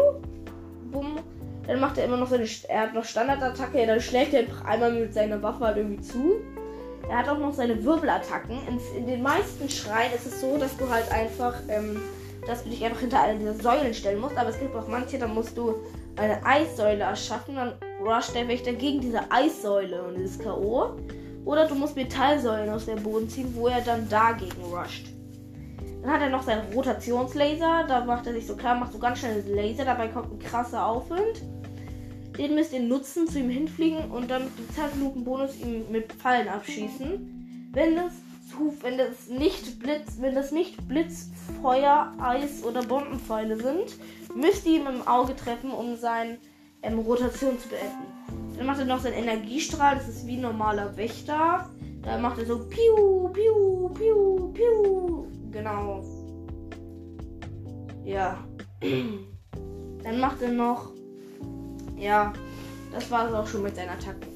Bumm. 0.91 1.19
Dann 1.67 1.79
macht 1.79 1.99
er 1.99 2.05
immer 2.05 2.17
noch 2.17 2.27
seine, 2.27 2.47
er 2.67 2.81
hat 2.81 2.95
noch 2.95 3.05
Standardattacke, 3.05 3.85
dann 3.85 4.01
schlägt 4.01 4.33
er 4.33 4.45
einmal 4.65 4.91
mit 4.91 5.13
seiner 5.13 5.43
Waffe 5.43 5.65
halt 5.65 5.77
irgendwie 5.77 6.01
zu. 6.01 6.41
Er 7.07 7.19
hat 7.19 7.29
auch 7.29 7.37
noch 7.37 7.53
seine 7.53 7.85
Wirbelattacken. 7.85 8.57
In, 8.67 8.97
in 8.97 9.05
den 9.05 9.21
meisten 9.21 9.69
Schreien 9.69 10.11
ist 10.11 10.25
es 10.25 10.41
so, 10.41 10.57
dass 10.57 10.75
du 10.77 10.89
halt 10.89 11.11
einfach, 11.11 11.53
ähm, 11.67 12.01
dass 12.47 12.63
du 12.63 12.71
dich 12.71 12.83
einfach 12.83 13.01
hinter 13.01 13.21
einer 13.21 13.37
dieser 13.37 13.53
Säulen 13.53 13.93
stellen 13.93 14.19
musst. 14.19 14.35
Aber 14.35 14.49
es 14.49 14.59
gibt 14.59 14.75
auch 14.75 14.87
manche, 14.87 15.19
da 15.19 15.27
musst 15.27 15.55
du 15.55 15.75
eine 16.15 16.43
Eissäule 16.43 17.03
erschaffen, 17.03 17.57
dann 17.57 17.73
rusht 18.03 18.33
der 18.33 18.47
Wächter 18.47 18.73
gegen 18.73 18.99
diese 18.99 19.19
Eissäule 19.29 20.01
und 20.01 20.17
dieses 20.17 20.39
K.O. 20.39 20.95
Oder 21.45 21.67
du 21.67 21.75
musst 21.75 21.95
Metallsäulen 21.95 22.69
aus 22.69 22.85
dem 22.85 23.01
Boden 23.01 23.29
ziehen, 23.29 23.53
wo 23.55 23.67
er 23.67 23.81
dann 23.81 24.07
dagegen 24.09 24.61
rusht. 24.63 25.07
Dann 26.01 26.11
hat 26.11 26.21
er 26.21 26.29
noch 26.29 26.43
seinen 26.43 26.71
Rotationslaser. 26.73 27.85
Da 27.87 28.05
macht 28.05 28.27
er 28.27 28.33
sich 28.33 28.47
so 28.47 28.55
klar, 28.55 28.75
macht 28.75 28.93
so 28.93 28.99
ganz 28.99 29.19
schnell 29.19 29.43
Laser. 29.47 29.85
Dabei 29.85 30.07
kommt 30.07 30.31
ein 30.31 30.39
krasser 30.39 30.85
Aufwind. 30.85 31.43
Den 32.37 32.55
müsst 32.55 32.73
ihr 32.73 32.81
nutzen, 32.81 33.27
zu 33.27 33.39
ihm 33.39 33.49
hinfliegen 33.49 34.09
und 34.09 34.31
dann 34.31 34.45
mit 34.45 34.57
dem 34.57 34.69
Zeitlupenbonus 34.73 35.59
ihm 35.59 35.91
mit 35.91 36.11
Pfeilen 36.13 36.47
abschießen. 36.47 37.69
Wenn 37.73 37.95
das, 37.95 38.13
wenn 38.81 38.97
das 38.97 39.27
nicht 39.27 39.79
Blitz, 39.79 40.17
wenn 40.19 40.33
das 40.33 40.51
nicht 40.51 40.87
Blitz, 40.87 41.29
Feuer, 41.61 42.13
Eis 42.19 42.63
oder 42.63 42.83
Bombenpfeile 42.83 43.57
sind, 43.57 43.95
müsst 44.35 44.65
ihr 44.65 44.79
ihm 44.79 44.87
im 44.87 45.07
Auge 45.07 45.35
treffen, 45.35 45.71
um 45.71 45.95
seine 45.97 46.37
ähm, 46.81 46.99
Rotation 46.99 47.59
zu 47.59 47.67
beenden. 47.67 48.20
Dann 48.61 48.67
macht 48.67 48.79
er 48.79 48.85
noch 48.85 48.99
seinen 48.99 49.15
Energiestrahl. 49.15 49.95
Das 49.95 50.07
ist 50.07 50.27
wie 50.27 50.35
ein 50.35 50.41
normaler 50.41 50.95
Wächter. 50.95 51.67
Da 52.03 52.19
macht 52.19 52.37
er 52.37 52.45
so 52.45 52.59
Piu, 52.59 53.27
Piu, 53.29 53.89
Piu, 53.89 54.53
Piu. 54.53 55.25
Genau. 55.51 56.03
Ja. 58.03 58.37
Dann 60.03 60.19
macht 60.19 60.43
er 60.43 60.51
noch. 60.51 60.91
Ja. 61.97 62.33
Das 62.91 63.09
war 63.09 63.29
es 63.29 63.33
auch 63.33 63.47
schon 63.47 63.63
mit 63.63 63.75
seinen 63.75 63.89
Attacken. 63.89 64.29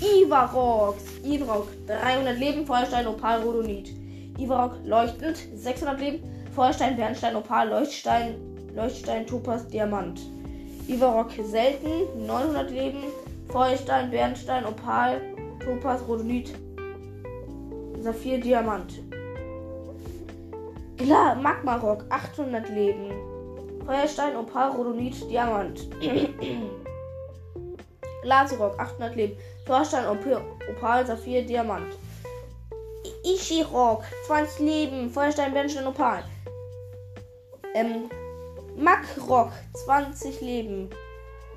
Ivarox. 0.00 1.00
Ivarok. 1.24 1.68
300 1.86 2.36
Leben. 2.36 2.66
Feuerstein, 2.66 3.06
Opal, 3.06 3.42
Rodonit. 3.42 3.92
Ivarok 4.36 4.74
leuchtend. 4.84 5.36
600 5.54 6.00
Leben. 6.00 6.24
Feuerstein, 6.52 6.96
Bernstein, 6.96 7.36
Opal, 7.36 7.68
Leuchtstein, 7.68 8.34
Leuchtstein, 8.74 9.24
Topas, 9.24 9.68
Diamant. 9.68 10.20
Ivarok 10.88 11.30
selten, 11.44 12.26
900 12.26 12.70
Leben. 12.70 13.02
Feuerstein, 13.48 14.10
Bernstein, 14.10 14.64
Opal, 14.66 15.20
Topaz, 15.64 16.00
Rhodonit, 16.06 16.54
Saphir, 18.00 18.40
Diamant. 18.40 19.00
Klar, 20.96 21.36
Magmarok, 21.36 22.04
800 22.10 22.68
Leben. 22.70 23.12
Feuerstein, 23.86 24.36
Opal, 24.36 24.70
Rhodonit, 24.72 25.14
Diamant. 25.30 25.88
Glasrock, 28.22 28.78
800 28.78 29.16
Leben. 29.16 29.36
Feuerstein, 29.66 30.06
Opal, 30.06 31.06
Saphir, 31.06 31.42
Diamant. 31.42 31.94
Ishirok, 33.24 34.04
20 34.26 34.58
Leben. 34.60 35.10
Feuerstein, 35.10 35.52
Bernstein, 35.52 35.86
Opal. 35.86 36.22
Ähm, 37.74 38.10
Makrock, 38.78 39.52
20 39.84 40.40
Leben. 40.40 40.88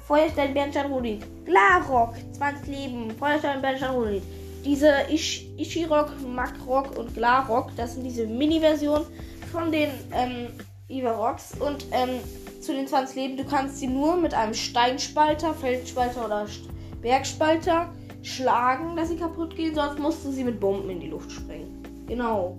Feuerstein, 0.08 0.54
Bernstein, 0.54 0.92
Rudit. 0.92 1.24
Glarok, 1.46 2.16
20 2.34 2.68
Leben. 2.68 3.12
Feuerstein, 3.12 3.62
Bernstein, 3.62 3.92
Rudit. 3.92 4.24
Diese 4.66 4.92
Ish 5.10 5.46
Ishirok, 5.58 6.12
Makrok 6.28 6.98
und 6.98 7.14
Glarok, 7.14 7.76
das 7.76 7.94
sind 7.94 8.04
diese 8.04 8.28
Mini-Versionen 8.28 9.06
von 9.52 9.72
den 9.72 9.90
ähm, 10.14 10.48
Ivaroks. 10.88 11.54
Und 11.60 11.86
ähm, 11.92 12.20
zu 12.62 12.74
den 12.74 12.88
20 12.88 13.16
Leben, 13.16 13.38
du 13.38 13.44
kannst 13.44 13.80
sie 13.80 13.88
nur 13.88 14.16
mit 14.18 14.34
einem 14.34 14.54
Steinspalter, 14.54 15.54
Feldspalter 15.54 16.26
oder 16.26 16.48
Bergspalter 17.02 17.92
schlagen, 18.24 18.96
dass 18.96 19.10
sie 19.10 19.18
kaputt 19.18 19.56
gehen, 19.56 19.74
sonst 19.74 20.00
musst 20.00 20.26
du 20.26 20.32
sie 20.32 20.44
mit 20.44 20.60
Bomben 20.60 20.90
in 20.90 21.00
die 21.00 21.10
Luft 21.10 21.32
sprengen. 21.32 21.82
Genau. 22.08 22.58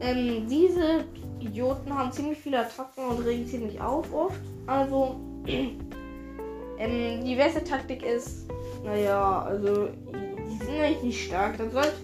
Ähm, 0.00 0.46
diese 0.48 1.04
Idioten 1.40 1.96
haben 1.96 2.12
ziemlich 2.12 2.38
viele 2.38 2.60
Attacken 2.60 3.04
und 3.08 3.24
regen 3.24 3.46
ziemlich 3.46 3.80
auf 3.80 4.12
oft. 4.12 4.40
Also, 4.66 5.16
ähm, 5.46 7.24
die 7.24 7.34
beste 7.36 7.64
Taktik 7.64 8.02
ist, 8.04 8.48
naja, 8.84 9.42
also, 9.42 9.88
die 10.50 10.64
sind 10.64 10.80
eigentlich 10.80 11.02
nicht 11.02 11.26
stark. 11.26 11.58
Dann 11.58 11.70
sollt, 11.70 11.94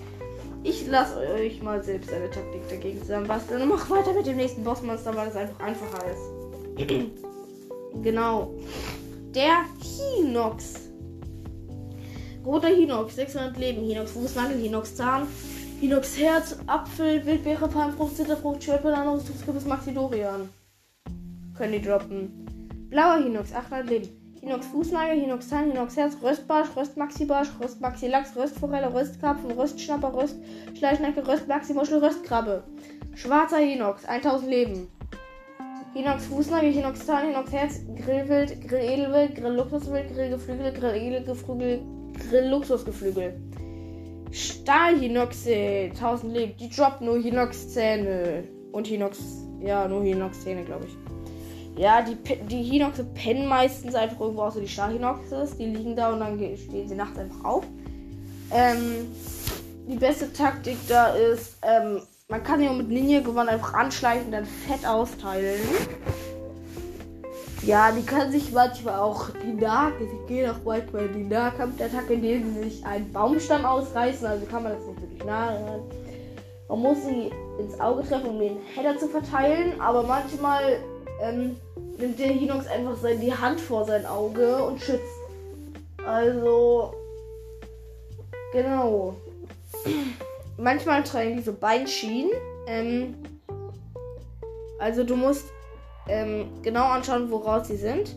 Ich 0.62 0.86
lasse 0.86 1.18
euch 1.18 1.62
mal 1.62 1.82
selbst 1.82 2.12
eine 2.12 2.30
Taktik 2.30 2.68
dagegen 2.68 2.98
zusammenbasteln 3.00 3.62
und 3.62 3.68
mach 3.68 3.90
weiter 3.90 4.14
mit 4.14 4.26
dem 4.26 4.36
nächsten 4.36 4.64
Bossmonster, 4.64 5.14
weil 5.14 5.28
es 5.28 5.36
einfach 5.36 5.60
einfacher 5.60 6.04
ist. 6.10 6.88
genau. 8.02 8.54
Der 9.34 9.64
Hinox. 9.82 10.74
Roter 12.44 12.68
Hinox, 12.68 13.16
600 13.16 13.56
Leben. 13.58 13.84
Hinox 13.84 14.12
Fußnagel, 14.12 14.58
Hinox 14.58 14.96
Zahn, 14.96 15.26
Hinox 15.81 16.16
Herz, 16.19 16.57
Apfel, 16.66 17.25
Wildbeere, 17.26 17.69
Palmfrucht, 17.69 18.16
Zitterfrucht, 18.16 18.62
Schwertbanane, 18.62 19.14
Rüstungskürbis, 19.14 19.66
Maxidorian. 19.66 20.49
Können 21.57 21.73
die 21.73 21.83
droppen. 21.83 22.88
Blauer 22.90 23.19
Hinox, 23.19 23.52
800 23.52 23.90
Leben. 23.90 24.09
Hinox 24.40 24.66
Fußnagel, 24.66 25.21
Hinox 25.21 25.49
Zahn, 25.49 25.71
Hinox 25.71 25.97
Herz, 25.97 26.16
Röstbarsch, 26.23 26.69
Röstmaxibarsch, 26.76 27.49
Röstmaxilachs, 27.61 28.37
Röstforelle, 28.37 28.95
Röstkarpfen, 28.95 29.50
Röstschnapper, 29.50 30.14
Röstschleichnecke, 30.14 31.26
Röstmaximuschel, 31.26 31.99
Röstkrabbe. 31.99 32.62
Schwarzer 33.14 33.59
Hinox, 33.59 34.04
1000 34.04 34.50
Leben. 34.50 34.88
Hinox 35.95 36.26
Fußnagel, 36.26 36.73
Hinox 36.73 37.04
Zahn, 37.04 37.28
Hinox 37.28 37.52
Herz, 37.52 37.81
Grillwild, 37.97 38.69
Grilledelwild, 38.69 39.35
Grillluxuswild, 39.37 40.12
Grillgeflügel, 40.14 40.73
Grilledelgeflügel, 40.73 41.81
Grill-Luxusgeflügel. 42.28 43.40
Stahl-Hinoxe, 44.34 45.90
1000 45.92 46.32
Leben. 46.32 46.56
Die 46.58 46.68
droppen 46.68 47.06
nur 47.06 47.18
Hinox-Zähne. 47.18 48.44
Und 48.72 48.88
Hinox, 48.88 49.46
ja, 49.60 49.86
nur 49.86 50.02
Hinox-Zähne, 50.02 50.64
glaube 50.64 50.86
ich. 50.86 51.80
Ja, 51.80 52.02
die, 52.02 52.16
die 52.46 52.62
Hinoxe 52.62 53.04
pennen 53.04 53.46
meistens 53.46 53.94
einfach 53.94 54.20
irgendwo 54.20 54.42
außer 54.42 54.60
die 54.60 54.68
Stahl-Hinoxes. 54.68 55.56
Die 55.56 55.66
liegen 55.66 55.94
da 55.94 56.12
und 56.12 56.20
dann 56.20 56.38
stehen 56.56 56.88
sie 56.88 56.96
nachts 56.96 57.18
einfach 57.18 57.44
auf. 57.44 57.64
Ähm, 58.52 59.06
die 59.88 59.96
beste 59.96 60.32
Taktik 60.32 60.78
da 60.88 61.14
ist, 61.14 61.58
ähm, 61.62 62.02
man 62.28 62.42
kann 62.42 62.58
sie 62.58 62.68
mit 62.68 62.88
Ninja-Gewand 62.88 63.48
einfach 63.48 63.74
anschleichen 63.74 64.26
und 64.26 64.32
dann 64.32 64.46
fett 64.46 64.84
austeilen. 64.86 65.60
Ja, 67.66 67.90
die 67.92 68.04
können 68.04 68.30
sich 68.30 68.52
manchmal 68.52 68.97
auch 68.97 69.30
die 69.42 69.54
Nahkampf, 69.54 70.11
sie 70.11 70.26
gehen 70.26 70.50
auch 70.50 70.62
manchmal 70.64 71.09
die 71.09 71.25
Nahkampfattacke, 71.25 72.12
indem 72.12 72.54
sie 72.54 72.64
sich 72.64 72.85
einen 72.85 73.11
Baumstamm 73.11 73.64
ausreißen. 73.64 74.26
Also 74.26 74.44
kann 74.44 74.64
man 74.64 74.73
das 74.73 74.85
nicht 74.85 75.00
wirklich 75.00 75.25
nahe. 75.25 75.83
Man 76.68 76.78
muss 76.78 76.99
sie 77.04 77.30
ins 77.59 77.80
Auge 77.80 78.06
treffen, 78.06 78.28
um 78.28 78.38
den 78.38 78.59
Header 78.75 78.99
zu 78.99 79.09
verteilen. 79.09 79.80
Aber 79.80 80.02
manchmal 80.02 80.78
ähm, 81.23 81.56
nimmt 81.97 82.18
der 82.18 82.28
Hinox 82.28 82.66
einfach 82.66 82.97
seine, 82.97 83.21
die 83.21 83.35
Hand 83.35 83.59
vor 83.61 83.87
sein 83.87 84.04
Auge 84.04 84.62
und 84.62 84.80
schützt. 84.80 85.02
Also, 86.06 86.92
genau. 88.52 89.16
manchmal 90.59 91.02
tragen 91.02 91.38
die 91.38 91.42
so 91.42 91.54
Beinschienen. 91.54 92.33
Ähm, 92.66 93.14
also 94.78 95.02
du 95.02 95.16
musst 95.16 95.53
ähm, 96.08 96.46
genau 96.62 96.84
anschauen, 96.84 97.30
woraus 97.30 97.68
sie 97.68 97.76
sind. 97.76 98.16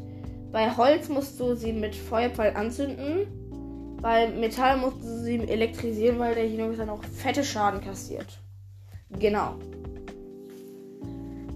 Bei 0.51 0.75
Holz 0.75 1.09
musst 1.09 1.39
du 1.39 1.55
sie 1.55 1.73
mit 1.73 1.95
Feuerpfeil 1.95 2.55
anzünden. 2.55 3.27
Bei 4.01 4.27
Metall 4.27 4.77
musst 4.77 5.01
du 5.01 5.23
sie 5.23 5.37
elektrisieren, 5.39 6.19
weil 6.19 6.35
der 6.35 6.45
Hinox 6.45 6.77
dann 6.77 6.89
auch 6.89 7.03
fette 7.03 7.43
Schaden 7.43 7.81
kassiert. 7.81 8.39
Genau. 9.09 9.55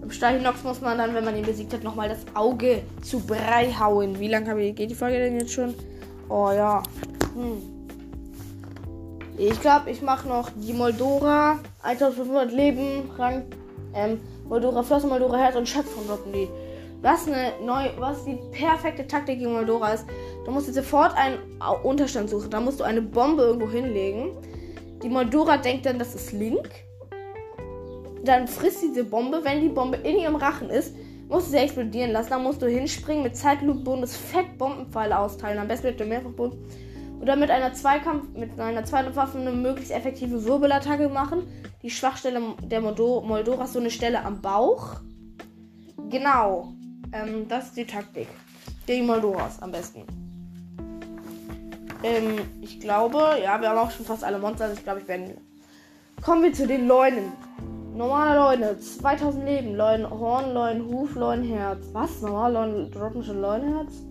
Im 0.01 0.09
Stahlhinox 0.09 0.63
muss 0.63 0.81
man 0.81 0.97
dann, 0.97 1.13
wenn 1.13 1.23
man 1.23 1.37
ihn 1.37 1.45
besiegt 1.45 1.73
hat, 1.73 1.83
nochmal 1.83 2.09
das 2.09 2.25
Auge 2.33 2.81
zu 3.01 3.19
Brei 3.19 3.71
hauen. 3.79 4.19
Wie 4.19 4.27
lange 4.27 4.73
geht 4.73 4.89
die 4.89 4.95
Folge 4.95 5.19
denn 5.19 5.39
jetzt 5.39 5.53
schon? 5.53 5.73
Oh 6.27 6.51
ja. 6.51 6.81
Hm. 7.35 7.61
Ich 9.37 9.59
glaube, 9.61 9.89
ich 9.89 10.01
mache 10.01 10.27
noch 10.27 10.49
die 10.55 10.73
Moldora. 10.73 11.59
1500 11.83 12.51
Leben. 12.51 13.09
Rang 13.17 13.43
ähm, 13.93 14.19
Moldora 14.47 14.83
Flosse, 14.83 15.07
Moldora 15.07 15.37
Herz 15.37 15.55
und 15.55 15.69
von 15.69 16.07
droppen 16.07 16.33
die. 16.33 16.47
Was 17.01 17.27
eine 17.27 17.53
neue, 17.65 17.89
was 17.97 18.25
die 18.25 18.37
perfekte 18.51 19.07
Taktik 19.07 19.39
gegen 19.39 19.53
Moldora 19.53 19.93
ist, 19.93 20.05
du 20.45 20.51
musst 20.51 20.67
jetzt 20.67 20.75
sofort 20.75 21.15
einen 21.17 21.39
Unterstand 21.83 22.29
suchen. 22.29 22.51
Da 22.51 22.59
musst 22.59 22.79
du 22.79 22.83
eine 22.83 23.01
Bombe 23.01 23.43
irgendwo 23.43 23.69
hinlegen. 23.69 24.31
Die 25.01 25.09
Moldora 25.09 25.57
denkt 25.57 25.87
dann, 25.87 25.97
das 25.97 26.13
ist 26.13 26.31
Link. 26.31 26.69
Dann 28.23 28.47
frisst 28.47 28.83
diese 28.83 29.03
Bombe. 29.03 29.41
Wenn 29.43 29.61
die 29.61 29.69
Bombe 29.69 29.97
in 29.97 30.19
ihrem 30.19 30.35
Rachen 30.35 30.69
ist, 30.69 30.93
musst 31.27 31.47
du 31.47 31.51
sie 31.51 31.57
explodieren 31.57 32.11
lassen. 32.11 32.29
Dann 32.29 32.43
musst 32.43 32.61
du 32.61 32.67
hinspringen 32.67 33.23
mit 33.23 33.35
Zeitlupe 33.35 33.79
Bonus 33.79 34.15
Fett 34.15 34.59
Bombenpfeile 34.59 35.17
austeilen. 35.17 35.57
Am 35.57 35.67
besten 35.67 35.87
mit 35.87 35.99
dem 35.99 36.09
Mehrfachboden. 36.09 36.59
Oder 37.21 37.35
mit 37.35 37.51
einer 37.51 37.71
Zweikampf, 37.73 38.35
mit 38.35 38.59
einer 38.59 38.83
Zweikampfwaffe 38.83 39.37
eine 39.37 39.51
möglichst 39.51 39.91
effektive 39.91 40.43
Wirbelattacke 40.43 41.07
machen. 41.07 41.43
Die 41.83 41.91
Schwachstelle 41.91 42.41
der 42.63 42.81
Moldo 42.81 43.21
Moldora 43.21 43.65
ist 43.65 43.73
so 43.73 43.79
eine 43.79 43.91
Stelle 43.91 44.25
am 44.25 44.41
Bauch. 44.41 44.95
Genau. 46.09 46.73
Ähm, 47.13 47.47
das 47.47 47.67
ist 47.67 47.77
die 47.77 47.85
Taktik. 47.85 48.27
Gegen 48.87 49.05
Moldoras 49.05 49.61
am 49.61 49.71
besten. 49.71 50.03
Ähm, 52.03 52.39
ich 52.61 52.79
glaube, 52.79 53.37
ja, 53.43 53.61
wir 53.61 53.69
haben 53.69 53.77
auch 53.77 53.91
schon 53.91 54.05
fast 54.05 54.23
alle 54.23 54.39
Monster. 54.39 54.65
Also 54.65 54.77
ich 54.77 54.83
glaube, 54.83 55.01
ich 55.01 55.07
werde. 55.07 55.37
Kommen 56.23 56.41
wir 56.41 56.53
zu 56.53 56.65
den 56.65 56.87
Leunen. 56.87 57.33
Normale 57.93 58.35
Leune, 58.35 58.79
2000 58.79 59.45
Leben. 59.45 59.75
Leuen 59.75 60.09
Horn, 60.09 60.53
Leuen 60.55 60.87
Huf, 60.87 61.13
Leuen 61.13 61.43
Herz. 61.43 61.85
Was? 61.93 62.21
Normal 62.21 62.53
Leuen 62.53 62.91
droppen 62.91 63.23
schon 63.23 63.41
Leuenherz? 63.41 64.03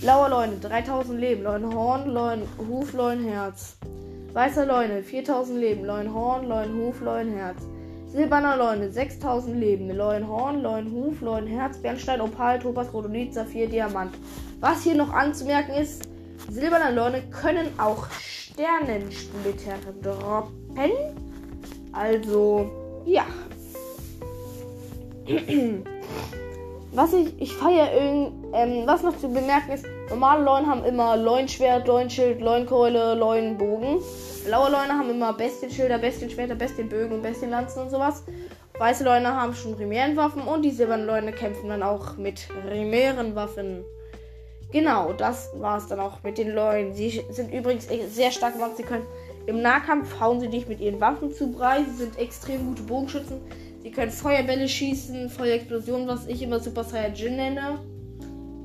Blauer 0.00 0.30
Leune, 0.30 0.58
3000 0.58 1.20
Leben. 1.20 1.42
Leuen 1.42 1.74
Horn, 1.74 2.08
Leuen 2.08 2.42
Huf, 2.56 2.94
Leuen 2.94 3.22
Herz. 3.22 3.76
Weißer 4.32 4.64
Leune, 4.64 5.02
4000 5.02 5.58
Leben. 5.58 5.84
Leuen 5.84 6.14
Horn, 6.14 6.48
Leuen 6.48 6.74
Huf, 6.74 7.02
Leuen 7.02 7.34
Herz. 7.34 7.58
Silberner 8.06 8.56
Leune, 8.56 8.90
6000 8.90 9.54
Leben. 9.60 9.90
Leuen 9.90 10.26
Horn, 10.26 10.62
Leuen 10.62 10.90
Huf, 10.90 11.20
Leuen 11.20 11.46
Herz. 11.46 11.76
Bernstein, 11.76 12.22
Opal, 12.22 12.58
Topaz, 12.58 12.90
Rhodonit, 12.94 13.34
Saphir, 13.34 13.68
Diamant. 13.68 14.14
Was 14.60 14.82
hier 14.84 14.94
noch 14.94 15.12
anzumerken 15.12 15.74
ist, 15.74 16.08
silberne 16.48 16.94
Leune 16.94 17.22
können 17.30 17.68
auch 17.78 18.06
Sternensplitter 18.10 19.76
droppen. 20.00 20.94
Also, 21.92 23.02
ja. 23.04 23.26
Was 26.92 27.12
ich, 27.12 27.40
ich 27.40 27.54
feiere 27.54 27.92
irgend, 27.92 28.32
ähm, 28.52 28.82
was 28.84 29.02
noch 29.02 29.16
zu 29.16 29.28
bemerken 29.28 29.70
ist, 29.72 29.86
normale 30.08 30.42
Leuen 30.42 30.66
haben 30.66 30.84
immer 30.84 31.16
Leunschwert, 31.16 31.86
Leunschild, 31.86 32.40
Leunkeule, 32.40 33.14
Leunbogen. 33.14 34.00
Blaue 34.44 34.70
Leune 34.70 34.92
haben 34.98 35.08
immer 35.08 35.32
Bestienschilder, 35.32 35.98
Bestienschwerter, 35.98 36.56
Bestienbögen 36.56 37.12
und 37.12 37.22
Bestienlanzen 37.22 37.82
und 37.82 37.90
sowas. 37.90 38.24
Weiße 38.76 39.04
Leune 39.04 39.36
haben 39.36 39.54
schon 39.54 39.74
Rimärenwaffen 39.74 40.42
und 40.42 40.62
die 40.62 40.70
silbernen 40.70 41.06
Leune 41.06 41.32
kämpfen 41.32 41.68
dann 41.68 41.84
auch 41.84 42.16
mit 42.16 42.48
Rimärenwaffen. 42.68 43.84
Genau, 44.72 45.12
das 45.12 45.50
war 45.58 45.78
es 45.78 45.86
dann 45.86 46.00
auch 46.00 46.22
mit 46.24 46.38
den 46.38 46.50
Leunen. 46.54 46.94
Sie 46.94 47.22
sind 47.30 47.52
übrigens 47.52 47.88
sehr 48.08 48.32
stark 48.32 48.54
gemacht. 48.54 48.76
Sie 48.76 48.82
können 48.82 49.06
im 49.46 49.62
Nahkampf 49.62 50.18
hauen 50.20 50.40
sie 50.40 50.48
dich 50.48 50.66
mit 50.66 50.80
ihren 50.80 51.00
Waffen 51.00 51.32
zu 51.32 51.52
Brei. 51.52 51.84
Sie 51.84 52.04
sind 52.04 52.18
extrem 52.18 52.66
gute 52.66 52.82
Bogenschützen. 52.82 53.40
Sie 53.82 53.90
können 53.90 54.10
Feuerbälle 54.10 54.68
schießen, 54.68 55.30
Feuerexplosionen, 55.30 56.06
was 56.06 56.26
ich 56.26 56.42
immer 56.42 56.60
Super 56.60 56.84
Saiyajin 56.84 57.36
nenne. 57.36 57.78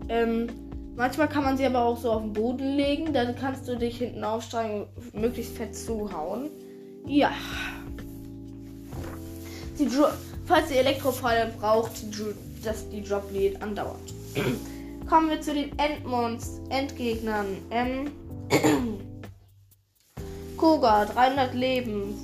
Ähm, 0.10 0.48
manchmal 0.96 1.30
kann 1.30 1.44
man 1.44 1.58
sie 1.58 1.66
aber 1.66 1.84
auch 1.84 1.98
so 1.98 2.12
auf 2.12 2.22
den 2.22 2.34
Boden 2.34 2.76
legen. 2.76 3.14
Dann 3.14 3.36
kannst 3.36 3.68
du 3.68 3.78
dich 3.78 3.98
hinten 3.98 4.24
aufsteigen, 4.24 4.88
möglichst 5.14 5.56
fett 5.56 5.76
zuhauen. 5.76 6.50
Ja. 7.08 7.32
Die 9.80 9.90
falls 10.46 10.72
ihr 10.72 10.78
Elektropfeile 10.78 11.52
braucht, 11.60 11.92
dass 12.64 12.90
die 12.90 13.02
Drop 13.02 13.32
Lead 13.32 13.62
andauert. 13.62 14.14
Kommen 15.10 15.30
wir 15.30 15.40
zu 15.40 15.54
den 15.54 15.78
Endmonst 15.78 16.62
Endgegnern. 16.70 17.46
Ähm, 17.72 18.12
Koga, 20.58 21.06
300 21.06 21.54
Leben. 21.54 22.16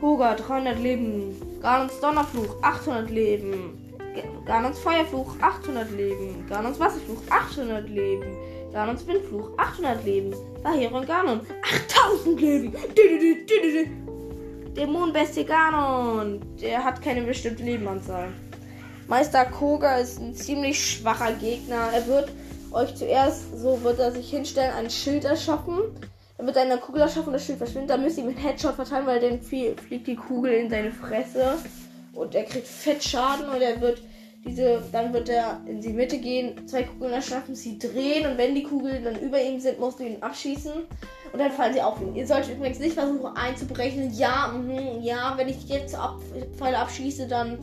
Koga, 0.00 0.34
300 0.34 0.78
Leben. 0.80 1.36
Garnons 1.64 1.98
Donnerfluch, 1.98 2.56
800 2.60 3.08
Leben. 3.08 3.94
Garnons 4.44 4.78
Feuerfluch, 4.80 5.34
800 5.40 5.92
Leben. 5.92 6.44
Garnons 6.46 6.78
Wasserfluch, 6.78 7.22
800 7.30 7.88
Leben. 7.88 8.36
Garnons 8.70 9.06
Windfluch, 9.06 9.48
800 9.56 10.04
Leben. 10.04 10.34
Vaheron 10.62 11.06
Ganon, 11.06 11.40
8000 11.62 12.38
Leben. 12.38 12.74
Dämonenbestie 14.76 15.46
Ganon. 15.46 16.42
Der 16.60 16.84
hat 16.84 17.00
keine 17.00 17.22
bestimmte 17.22 17.62
Lebenanzahl. 17.62 18.28
Meister 19.08 19.46
Koga 19.46 19.96
ist 19.96 20.20
ein 20.20 20.34
ziemlich 20.34 20.78
schwacher 20.78 21.32
Gegner. 21.32 21.88
Er 21.94 22.06
wird 22.06 22.30
euch 22.72 22.94
zuerst, 22.94 23.58
so 23.58 23.82
wird 23.82 24.00
er 24.00 24.12
sich 24.12 24.28
hinstellen, 24.28 24.74
ein 24.74 24.90
Schild 24.90 25.24
erschaffen. 25.24 25.80
Er 26.38 26.46
wird 26.46 26.56
eine 26.56 26.78
Kugel 26.78 27.02
erschaffen 27.02 27.28
und 27.28 27.34
das 27.34 27.44
Schild 27.44 27.58
verschwindet. 27.58 27.90
Dann 27.90 28.02
müsst 28.02 28.18
ihr 28.18 28.24
mit 28.24 28.42
Headshot 28.42 28.74
verteilen, 28.74 29.06
weil 29.06 29.20
dann 29.20 29.40
fliegt 29.40 30.06
die 30.06 30.16
Kugel 30.16 30.52
in 30.52 30.70
seine 30.70 30.90
Fresse. 30.90 31.56
Und 32.12 32.34
er 32.34 32.44
kriegt 32.44 32.66
fett 32.66 33.02
Schaden 33.02 33.48
und 33.48 33.60
er 33.60 33.80
wird 33.80 34.02
Diese, 34.46 34.82
dann 34.92 35.12
wird 35.14 35.30
er 35.30 35.60
in 35.66 35.80
die 35.80 35.92
Mitte 35.94 36.18
gehen, 36.18 36.68
zwei 36.68 36.82
Kugeln 36.82 37.14
erschaffen, 37.14 37.54
sie 37.54 37.78
drehen 37.78 38.30
und 38.30 38.36
wenn 38.36 38.54
die 38.54 38.62
Kugeln 38.62 39.02
dann 39.02 39.18
über 39.18 39.40
ihm 39.40 39.58
sind, 39.58 39.80
musst 39.80 40.00
du 40.00 40.04
ihn 40.04 40.22
abschießen 40.22 40.72
und 41.32 41.38
dann 41.38 41.50
fallen 41.50 41.72
sie 41.72 41.80
auf 41.80 41.98
ihn. 42.02 42.14
Ihr 42.14 42.26
solltet 42.26 42.56
übrigens 42.56 42.78
nicht 42.78 42.92
versuchen 42.92 43.34
einzubrechen. 43.34 44.12
Ja, 44.12 44.48
mh, 44.48 44.98
ja, 45.00 45.32
wenn 45.38 45.48
ich 45.48 45.66
jetzt 45.68 45.94
ab, 45.94 46.20
Pfeile 46.58 46.76
abschieße, 46.78 47.26
dann 47.26 47.58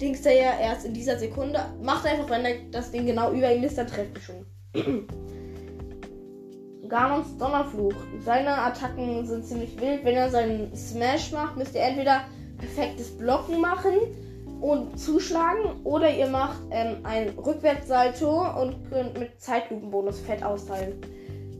dings 0.00 0.24
er 0.24 0.34
ja 0.34 0.58
erst 0.58 0.86
in 0.86 0.94
dieser 0.94 1.18
Sekunde. 1.18 1.66
Macht 1.82 2.06
einfach, 2.06 2.30
wenn 2.30 2.46
er 2.46 2.54
das 2.70 2.90
Ding 2.90 3.04
genau 3.04 3.32
über 3.32 3.54
ihm 3.54 3.64
ist, 3.64 3.76
dann 3.76 3.86
trefft 3.86 4.16
ihr 4.16 4.22
schon. 4.22 5.06
Ganons 6.92 7.38
Donnerfluch. 7.38 7.94
Seine 8.22 8.52
Attacken 8.52 9.26
sind 9.26 9.46
ziemlich 9.46 9.80
wild. 9.80 10.04
Wenn 10.04 10.14
er 10.14 10.28
seinen 10.28 10.76
Smash 10.76 11.32
macht, 11.32 11.56
müsst 11.56 11.74
ihr 11.74 11.80
entweder 11.80 12.20
perfektes 12.58 13.16
Blocken 13.16 13.62
machen 13.62 13.94
und 14.60 15.00
zuschlagen 15.00 15.80
oder 15.84 16.14
ihr 16.14 16.26
macht 16.26 16.58
ähm, 16.70 16.98
ein 17.04 17.30
Rückwärtssalto 17.30 18.60
und 18.60 18.90
könnt 18.90 19.18
mit 19.18 19.40
Zeitlupenbonus 19.40 20.20
fett 20.20 20.42
austeilen. 20.42 21.00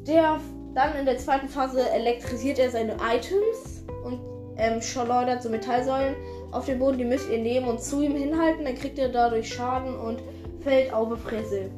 Der 0.06 0.38
dann 0.74 0.96
in 0.96 1.06
der 1.06 1.16
zweiten 1.16 1.48
Phase 1.48 1.80
elektrisiert 1.88 2.58
er 2.58 2.70
seine 2.70 2.96
Items 2.96 3.86
und 4.04 4.20
ähm, 4.58 4.82
schleudert 4.82 5.42
so 5.42 5.48
Metallsäulen 5.48 6.14
auf 6.50 6.66
den 6.66 6.78
Boden. 6.78 6.98
Die 6.98 7.06
müsst 7.06 7.30
ihr 7.30 7.38
nehmen 7.38 7.68
und 7.68 7.80
zu 7.80 8.02
ihm 8.02 8.16
hinhalten. 8.16 8.66
Dann 8.66 8.74
kriegt 8.74 8.98
ihr 8.98 9.08
dadurch 9.08 9.50
Schaden 9.50 9.98
und 9.98 10.22
fällt 10.60 10.92
auf 10.92 11.08
Fresse. 11.22 11.70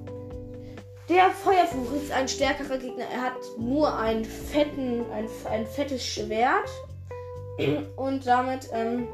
Der 1.09 1.31
Feuerfluch 1.31 1.93
ist 2.03 2.11
ein 2.13 2.29
stärkerer 2.29 2.79
Gegner. 2.79 3.05
Er 3.13 3.23
hat 3.23 3.37
nur 3.59 3.95
einen 3.99 4.25
fetten, 4.25 5.05
ein, 5.13 5.29
ein 5.51 5.67
fettes 5.67 6.05
Schwert. 6.05 6.71
Und 7.97 8.27
damit 8.27 8.71
ähm, 8.73 9.09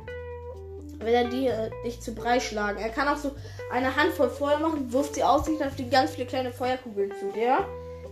will 1.00 1.12
er 1.12 1.28
die, 1.28 1.48
äh, 1.48 1.70
dich 1.84 2.00
zu 2.00 2.14
Brei 2.14 2.38
schlagen. 2.38 2.78
Er 2.78 2.90
kann 2.90 3.08
auch 3.08 3.16
so 3.16 3.32
eine 3.72 3.94
Handvoll 3.96 4.30
Feuer 4.30 4.60
machen, 4.60 4.92
wirft 4.92 5.16
sie 5.16 5.24
aus 5.24 5.46
sich, 5.46 5.58
dann 5.58 5.70
fliegen 5.70 5.90
ganz 5.90 6.12
viele 6.12 6.26
kleine 6.26 6.52
Feuerkugeln 6.52 7.12
zu 7.18 7.32
dir. 7.32 7.58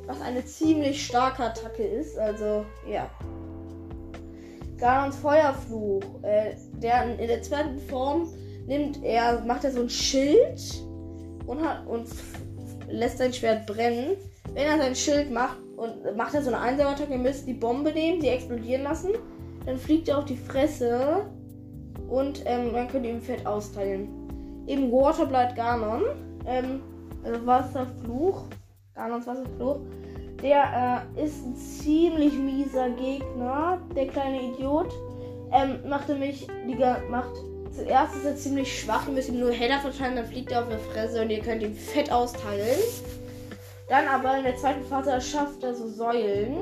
Was 0.07 0.21
eine 0.23 0.45
ziemlich 0.45 1.07
starke 1.07 1.45
Attacke 1.45 1.85
ist. 1.85 2.19
Also, 2.19 2.67
ja. 2.87 3.09
Garons 4.79 5.17
Feuerfluch. 5.17 6.03
Äh, 6.23 6.57
der 6.73 7.19
in 7.19 7.29
der 7.29 7.43
zweiten 7.43 7.79
Form 7.79 8.29
nimmt 8.67 9.05
er, 9.05 9.41
macht 9.43 9.63
er 9.63 9.71
so 9.71 9.83
ein 9.83 9.91
Schild 9.91 10.83
und, 11.47 11.63
hat, 11.65 11.87
und 11.87 12.09
lässt 12.89 13.19
sein 13.19 13.33
Schwert 13.33 13.67
brennen. 13.67 14.17
Wenn 14.55 14.65
er 14.65 14.79
sein 14.79 14.95
Schild 14.95 15.31
macht 15.31 15.59
und 15.77 16.17
macht 16.17 16.35
er 16.35 16.43
so 16.43 16.49
eine 16.49 16.61
Einsammerattacke, 16.61 17.13
ihr 17.13 17.19
müsst 17.19 17.47
die 17.47 17.55
Bombe 17.55 17.93
nehmen, 17.93 18.21
die 18.21 18.29
explodieren 18.29 18.83
lassen. 18.83 19.11
Dann 19.67 19.77
fliegt 19.77 20.09
er 20.09 20.19
auf 20.19 20.25
die 20.25 20.37
Fresse 20.37 21.27
und 22.09 22.43
ähm, 22.47 22.73
dann 22.73 22.89
könnt 22.89 23.05
ihr 23.05 23.13
ihm 23.13 23.21
Fett 23.21 23.47
austeilen. 23.47 24.09
Eben 24.67 24.91
Waterblight 24.91 25.55
Ganon, 25.55 26.03
ähm, 26.47 26.81
also 27.25 27.47
Wasserfluch, 27.47 28.45
Ganons 28.95 29.27
Wasserfluch, 29.27 29.81
der 30.43 31.05
äh, 31.17 31.25
ist 31.25 31.45
ein 31.45 31.57
ziemlich 31.57 32.33
mieser 32.35 32.91
Gegner, 32.91 33.79
der 33.95 34.07
kleine 34.07 34.43
Idiot. 34.43 34.93
Ähm, 35.53 35.79
macht 35.89 36.09
nämlich, 36.09 36.47
die, 36.67 36.77
macht 37.11 37.33
zuerst 37.75 38.15
ist 38.17 38.25
er 38.25 38.37
ziemlich 38.37 38.81
schwach, 38.81 39.07
ihr 39.07 39.15
müsst 39.15 39.29
ihm 39.29 39.41
nur 39.41 39.53
Header 39.53 39.81
verteilen, 39.81 40.17
dann 40.17 40.27
fliegt 40.27 40.53
er 40.53 40.63
auf 40.63 40.69
der 40.69 40.79
Fresse 40.79 41.23
und 41.23 41.31
ihr 41.31 41.41
könnt 41.41 41.63
ihm 41.63 41.75
Fett 41.75 42.11
austeilen. 42.11 42.79
Dann 43.89 44.07
aber 44.07 44.39
in 44.39 44.45
der 44.45 44.57
zweiten 44.57 44.85
Phase 44.85 45.11
erschafft 45.11 45.63
er 45.63 45.75
so 45.75 45.89
Säulen 45.89 46.57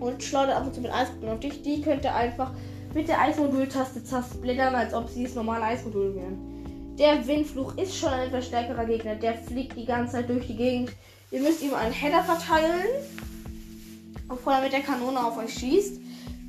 und 0.00 0.22
schleudert 0.22 0.56
ab 0.56 0.66
und 0.66 0.74
zu 0.74 0.80
mit 0.80 0.92
Eiskugeln 0.92 1.32
auf 1.32 1.40
dich. 1.40 1.62
Die 1.62 1.82
könnt 1.82 2.04
ihr 2.04 2.14
einfach 2.14 2.52
mit 2.94 3.08
der 3.08 3.20
Eismodul-Taste 3.20 4.04
zersplittern, 4.04 4.74
als 4.74 4.94
ob 4.94 5.08
sie 5.08 5.24
das 5.24 5.34
normale 5.34 5.64
Eismodul 5.64 6.14
wären. 6.14 6.96
Der 6.98 7.26
Windfluch 7.26 7.76
ist 7.76 7.96
schon 7.96 8.10
ein 8.10 8.28
etwas 8.28 8.46
stärkerer 8.46 8.84
Gegner. 8.84 9.16
Der 9.16 9.34
fliegt 9.34 9.76
die 9.76 9.84
ganze 9.84 10.12
Zeit 10.12 10.28
durch 10.28 10.46
die 10.46 10.56
Gegend. 10.56 10.92
Ihr 11.30 11.40
müsst 11.40 11.62
ihm 11.62 11.74
einen 11.74 11.92
Header 11.92 12.22
verteilen, 12.22 12.84
bevor 14.28 14.54
er 14.54 14.62
mit 14.62 14.72
der 14.72 14.80
Kanone 14.80 15.24
auf 15.24 15.36
euch 15.36 15.52
schießt. 15.52 16.03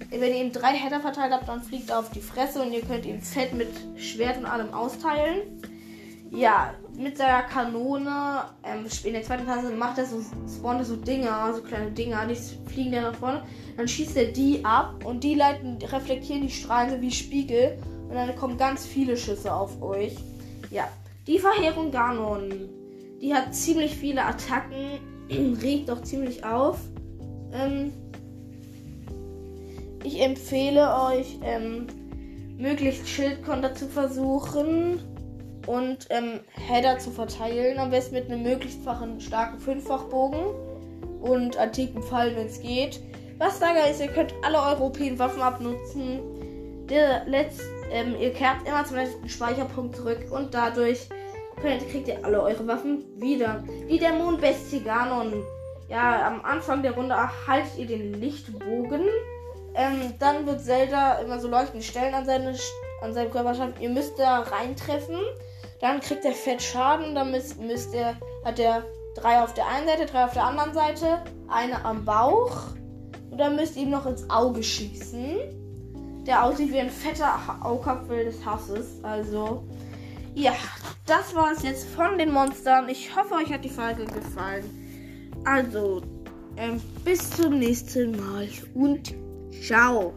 Wenn 0.09 0.33
ihr 0.33 0.41
ihm 0.41 0.51
drei 0.51 0.73
Header 0.73 0.99
verteilt 0.99 1.33
habt, 1.33 1.47
dann 1.47 1.61
fliegt 1.61 1.89
er 1.89 1.99
auf 1.99 2.11
die 2.11 2.21
Fresse 2.21 2.61
und 2.61 2.71
ihr 2.71 2.81
könnt 2.81 3.05
ihm 3.05 3.21
Fett 3.21 3.53
mit 3.53 3.69
Schwert 3.95 4.37
und 4.37 4.45
allem 4.45 4.73
austeilen. 4.73 5.41
Ja, 6.31 6.73
mit 6.97 7.17
seiner 7.17 7.43
Kanone 7.43 8.45
ähm, 8.63 8.85
in 9.03 9.13
der 9.13 9.23
zweiten 9.23 9.45
Phase 9.45 9.69
macht 9.71 9.97
er 9.97 10.05
so, 10.05 10.21
spawnt 10.53 10.79
er 10.79 10.85
so 10.85 10.95
Dinger, 10.95 11.53
so 11.53 11.61
kleine 11.61 11.91
Dinger, 11.91 12.25
die 12.27 12.35
fliegen 12.69 12.91
dann 12.91 13.03
nach 13.03 13.15
vorne. 13.15 13.43
Dann 13.77 13.87
schießt 13.87 14.17
er 14.17 14.25
die 14.25 14.63
ab 14.63 15.05
und 15.05 15.23
die 15.23 15.35
leiten, 15.35 15.77
reflektieren 15.81 16.41
die 16.41 16.49
Strahlen 16.49 16.89
so 16.89 17.01
wie 17.01 17.11
Spiegel 17.11 17.77
und 18.09 18.15
dann 18.15 18.35
kommen 18.35 18.57
ganz 18.57 18.85
viele 18.85 19.17
Schüsse 19.17 19.53
auf 19.53 19.81
euch. 19.81 20.15
Ja, 20.71 20.87
die 21.27 21.39
Verheerung 21.39 21.91
Ganon, 21.91 22.69
die 23.21 23.33
hat 23.33 23.53
ziemlich 23.53 23.95
viele 23.95 24.23
Attacken, 24.23 24.99
regt 25.61 25.89
auch 25.89 26.01
ziemlich 26.01 26.43
auf. 26.43 26.79
Ähm, 27.53 27.93
ich 30.05 30.21
empfehle 30.21 30.93
euch, 31.09 31.39
ähm, 31.43 31.87
möglichst 32.57 33.07
Schildkonter 33.07 33.73
zu 33.73 33.87
versuchen 33.87 34.99
und 35.67 36.07
ähm, 36.09 36.39
Header 36.53 36.99
zu 36.99 37.11
verteilen. 37.11 37.79
Am 37.79 37.89
besten 37.89 38.15
mit 38.15 38.29
einem 38.29 38.43
möglichst 38.43 38.83
fachen, 38.83 39.19
starken 39.19 39.59
Fünffachbogen 39.59 40.39
und 41.21 41.57
antiken 41.57 42.03
Pfeil, 42.03 42.35
wenn 42.35 42.47
es 42.47 42.61
geht. 42.61 42.99
Was 43.37 43.59
da 43.59 43.71
ist, 43.71 43.99
ihr 43.99 44.07
könnt 44.07 44.33
alle 44.43 44.61
europäischen 44.61 45.19
Waffen 45.19 45.41
abnutzen. 45.41 46.19
Der 46.89 47.25
Letz, 47.25 47.59
ähm, 47.91 48.15
ihr 48.19 48.31
kehrt 48.31 48.65
immer 48.65 48.85
zum 48.85 48.97
letzten 48.97 49.27
Speicherpunkt 49.27 49.95
zurück 49.95 50.19
und 50.31 50.53
dadurch 50.53 51.09
könnt, 51.61 51.87
kriegt 51.89 52.07
ihr 52.07 52.23
alle 52.23 52.41
eure 52.41 52.67
Waffen 52.67 53.03
wieder. 53.19 53.63
Die 53.89 53.97
Dämonenbestie 53.97 54.81
Ganon. 54.81 55.33
Ja, 55.89 56.27
am 56.27 56.41
Anfang 56.45 56.81
der 56.81 56.93
Runde 56.93 57.15
erhaltet 57.15 57.77
ihr 57.77 57.87
den 57.87 58.13
Lichtbogen. 58.19 59.01
Ähm, 59.75 60.13
dann 60.19 60.45
wird 60.45 60.61
Zelda 60.61 61.15
immer 61.15 61.39
so 61.39 61.49
leuchtende 61.49 61.83
Stellen 61.83 62.13
an, 62.13 62.25
seine, 62.25 62.55
an 63.01 63.13
seinem 63.13 63.31
Körper 63.31 63.53
schaffen. 63.53 63.73
Ihr 63.79 63.89
müsst 63.89 64.17
da 64.17 64.39
reintreffen. 64.39 65.19
Dann 65.81 65.99
kriegt 65.99 66.23
er 66.23 66.31
fett 66.31 66.61
Schaden. 66.61 67.13
Dann 67.13 67.31
müsst, 67.31 67.59
müsst 67.59 67.93
er, 67.93 68.15
hat 68.45 68.57
er 68.59 68.85
drei 69.15 69.41
auf 69.41 69.53
der 69.53 69.67
einen 69.67 69.87
Seite, 69.87 70.05
drei 70.05 70.25
auf 70.25 70.33
der 70.33 70.45
anderen 70.45 70.73
Seite. 70.73 71.23
Eine 71.49 71.83
am 71.83 72.05
Bauch. 72.05 72.73
Und 73.29 73.37
dann 73.37 73.57
müsst 73.57 73.75
ihr 73.75 73.83
ihm 73.83 73.89
noch 73.89 74.05
ins 74.05 74.29
Auge 74.29 74.63
schießen. 74.63 76.23
Der 76.25 76.43
aussieht 76.43 76.71
wie 76.71 76.79
ein 76.79 76.89
fetter 76.89 77.37
Augapfel 77.61 78.25
des 78.25 78.45
Hasses. 78.45 79.03
Also, 79.03 79.65
ja, 80.33 80.53
das 81.05 81.35
war 81.35 81.51
es 81.51 81.63
jetzt 81.63 81.85
von 81.89 82.17
den 82.17 82.31
Monstern. 82.31 82.87
Ich 82.87 83.13
hoffe, 83.15 83.35
euch 83.35 83.51
hat 83.51 83.65
die 83.65 83.69
Folge 83.69 84.05
gefallen. 84.05 84.63
Also, 85.43 86.01
ähm, 86.55 86.81
bis 87.03 87.29
zum 87.29 87.59
nächsten 87.59 88.11
Mal 88.11 88.47
und 88.73 89.13
Tchau! 89.61 90.13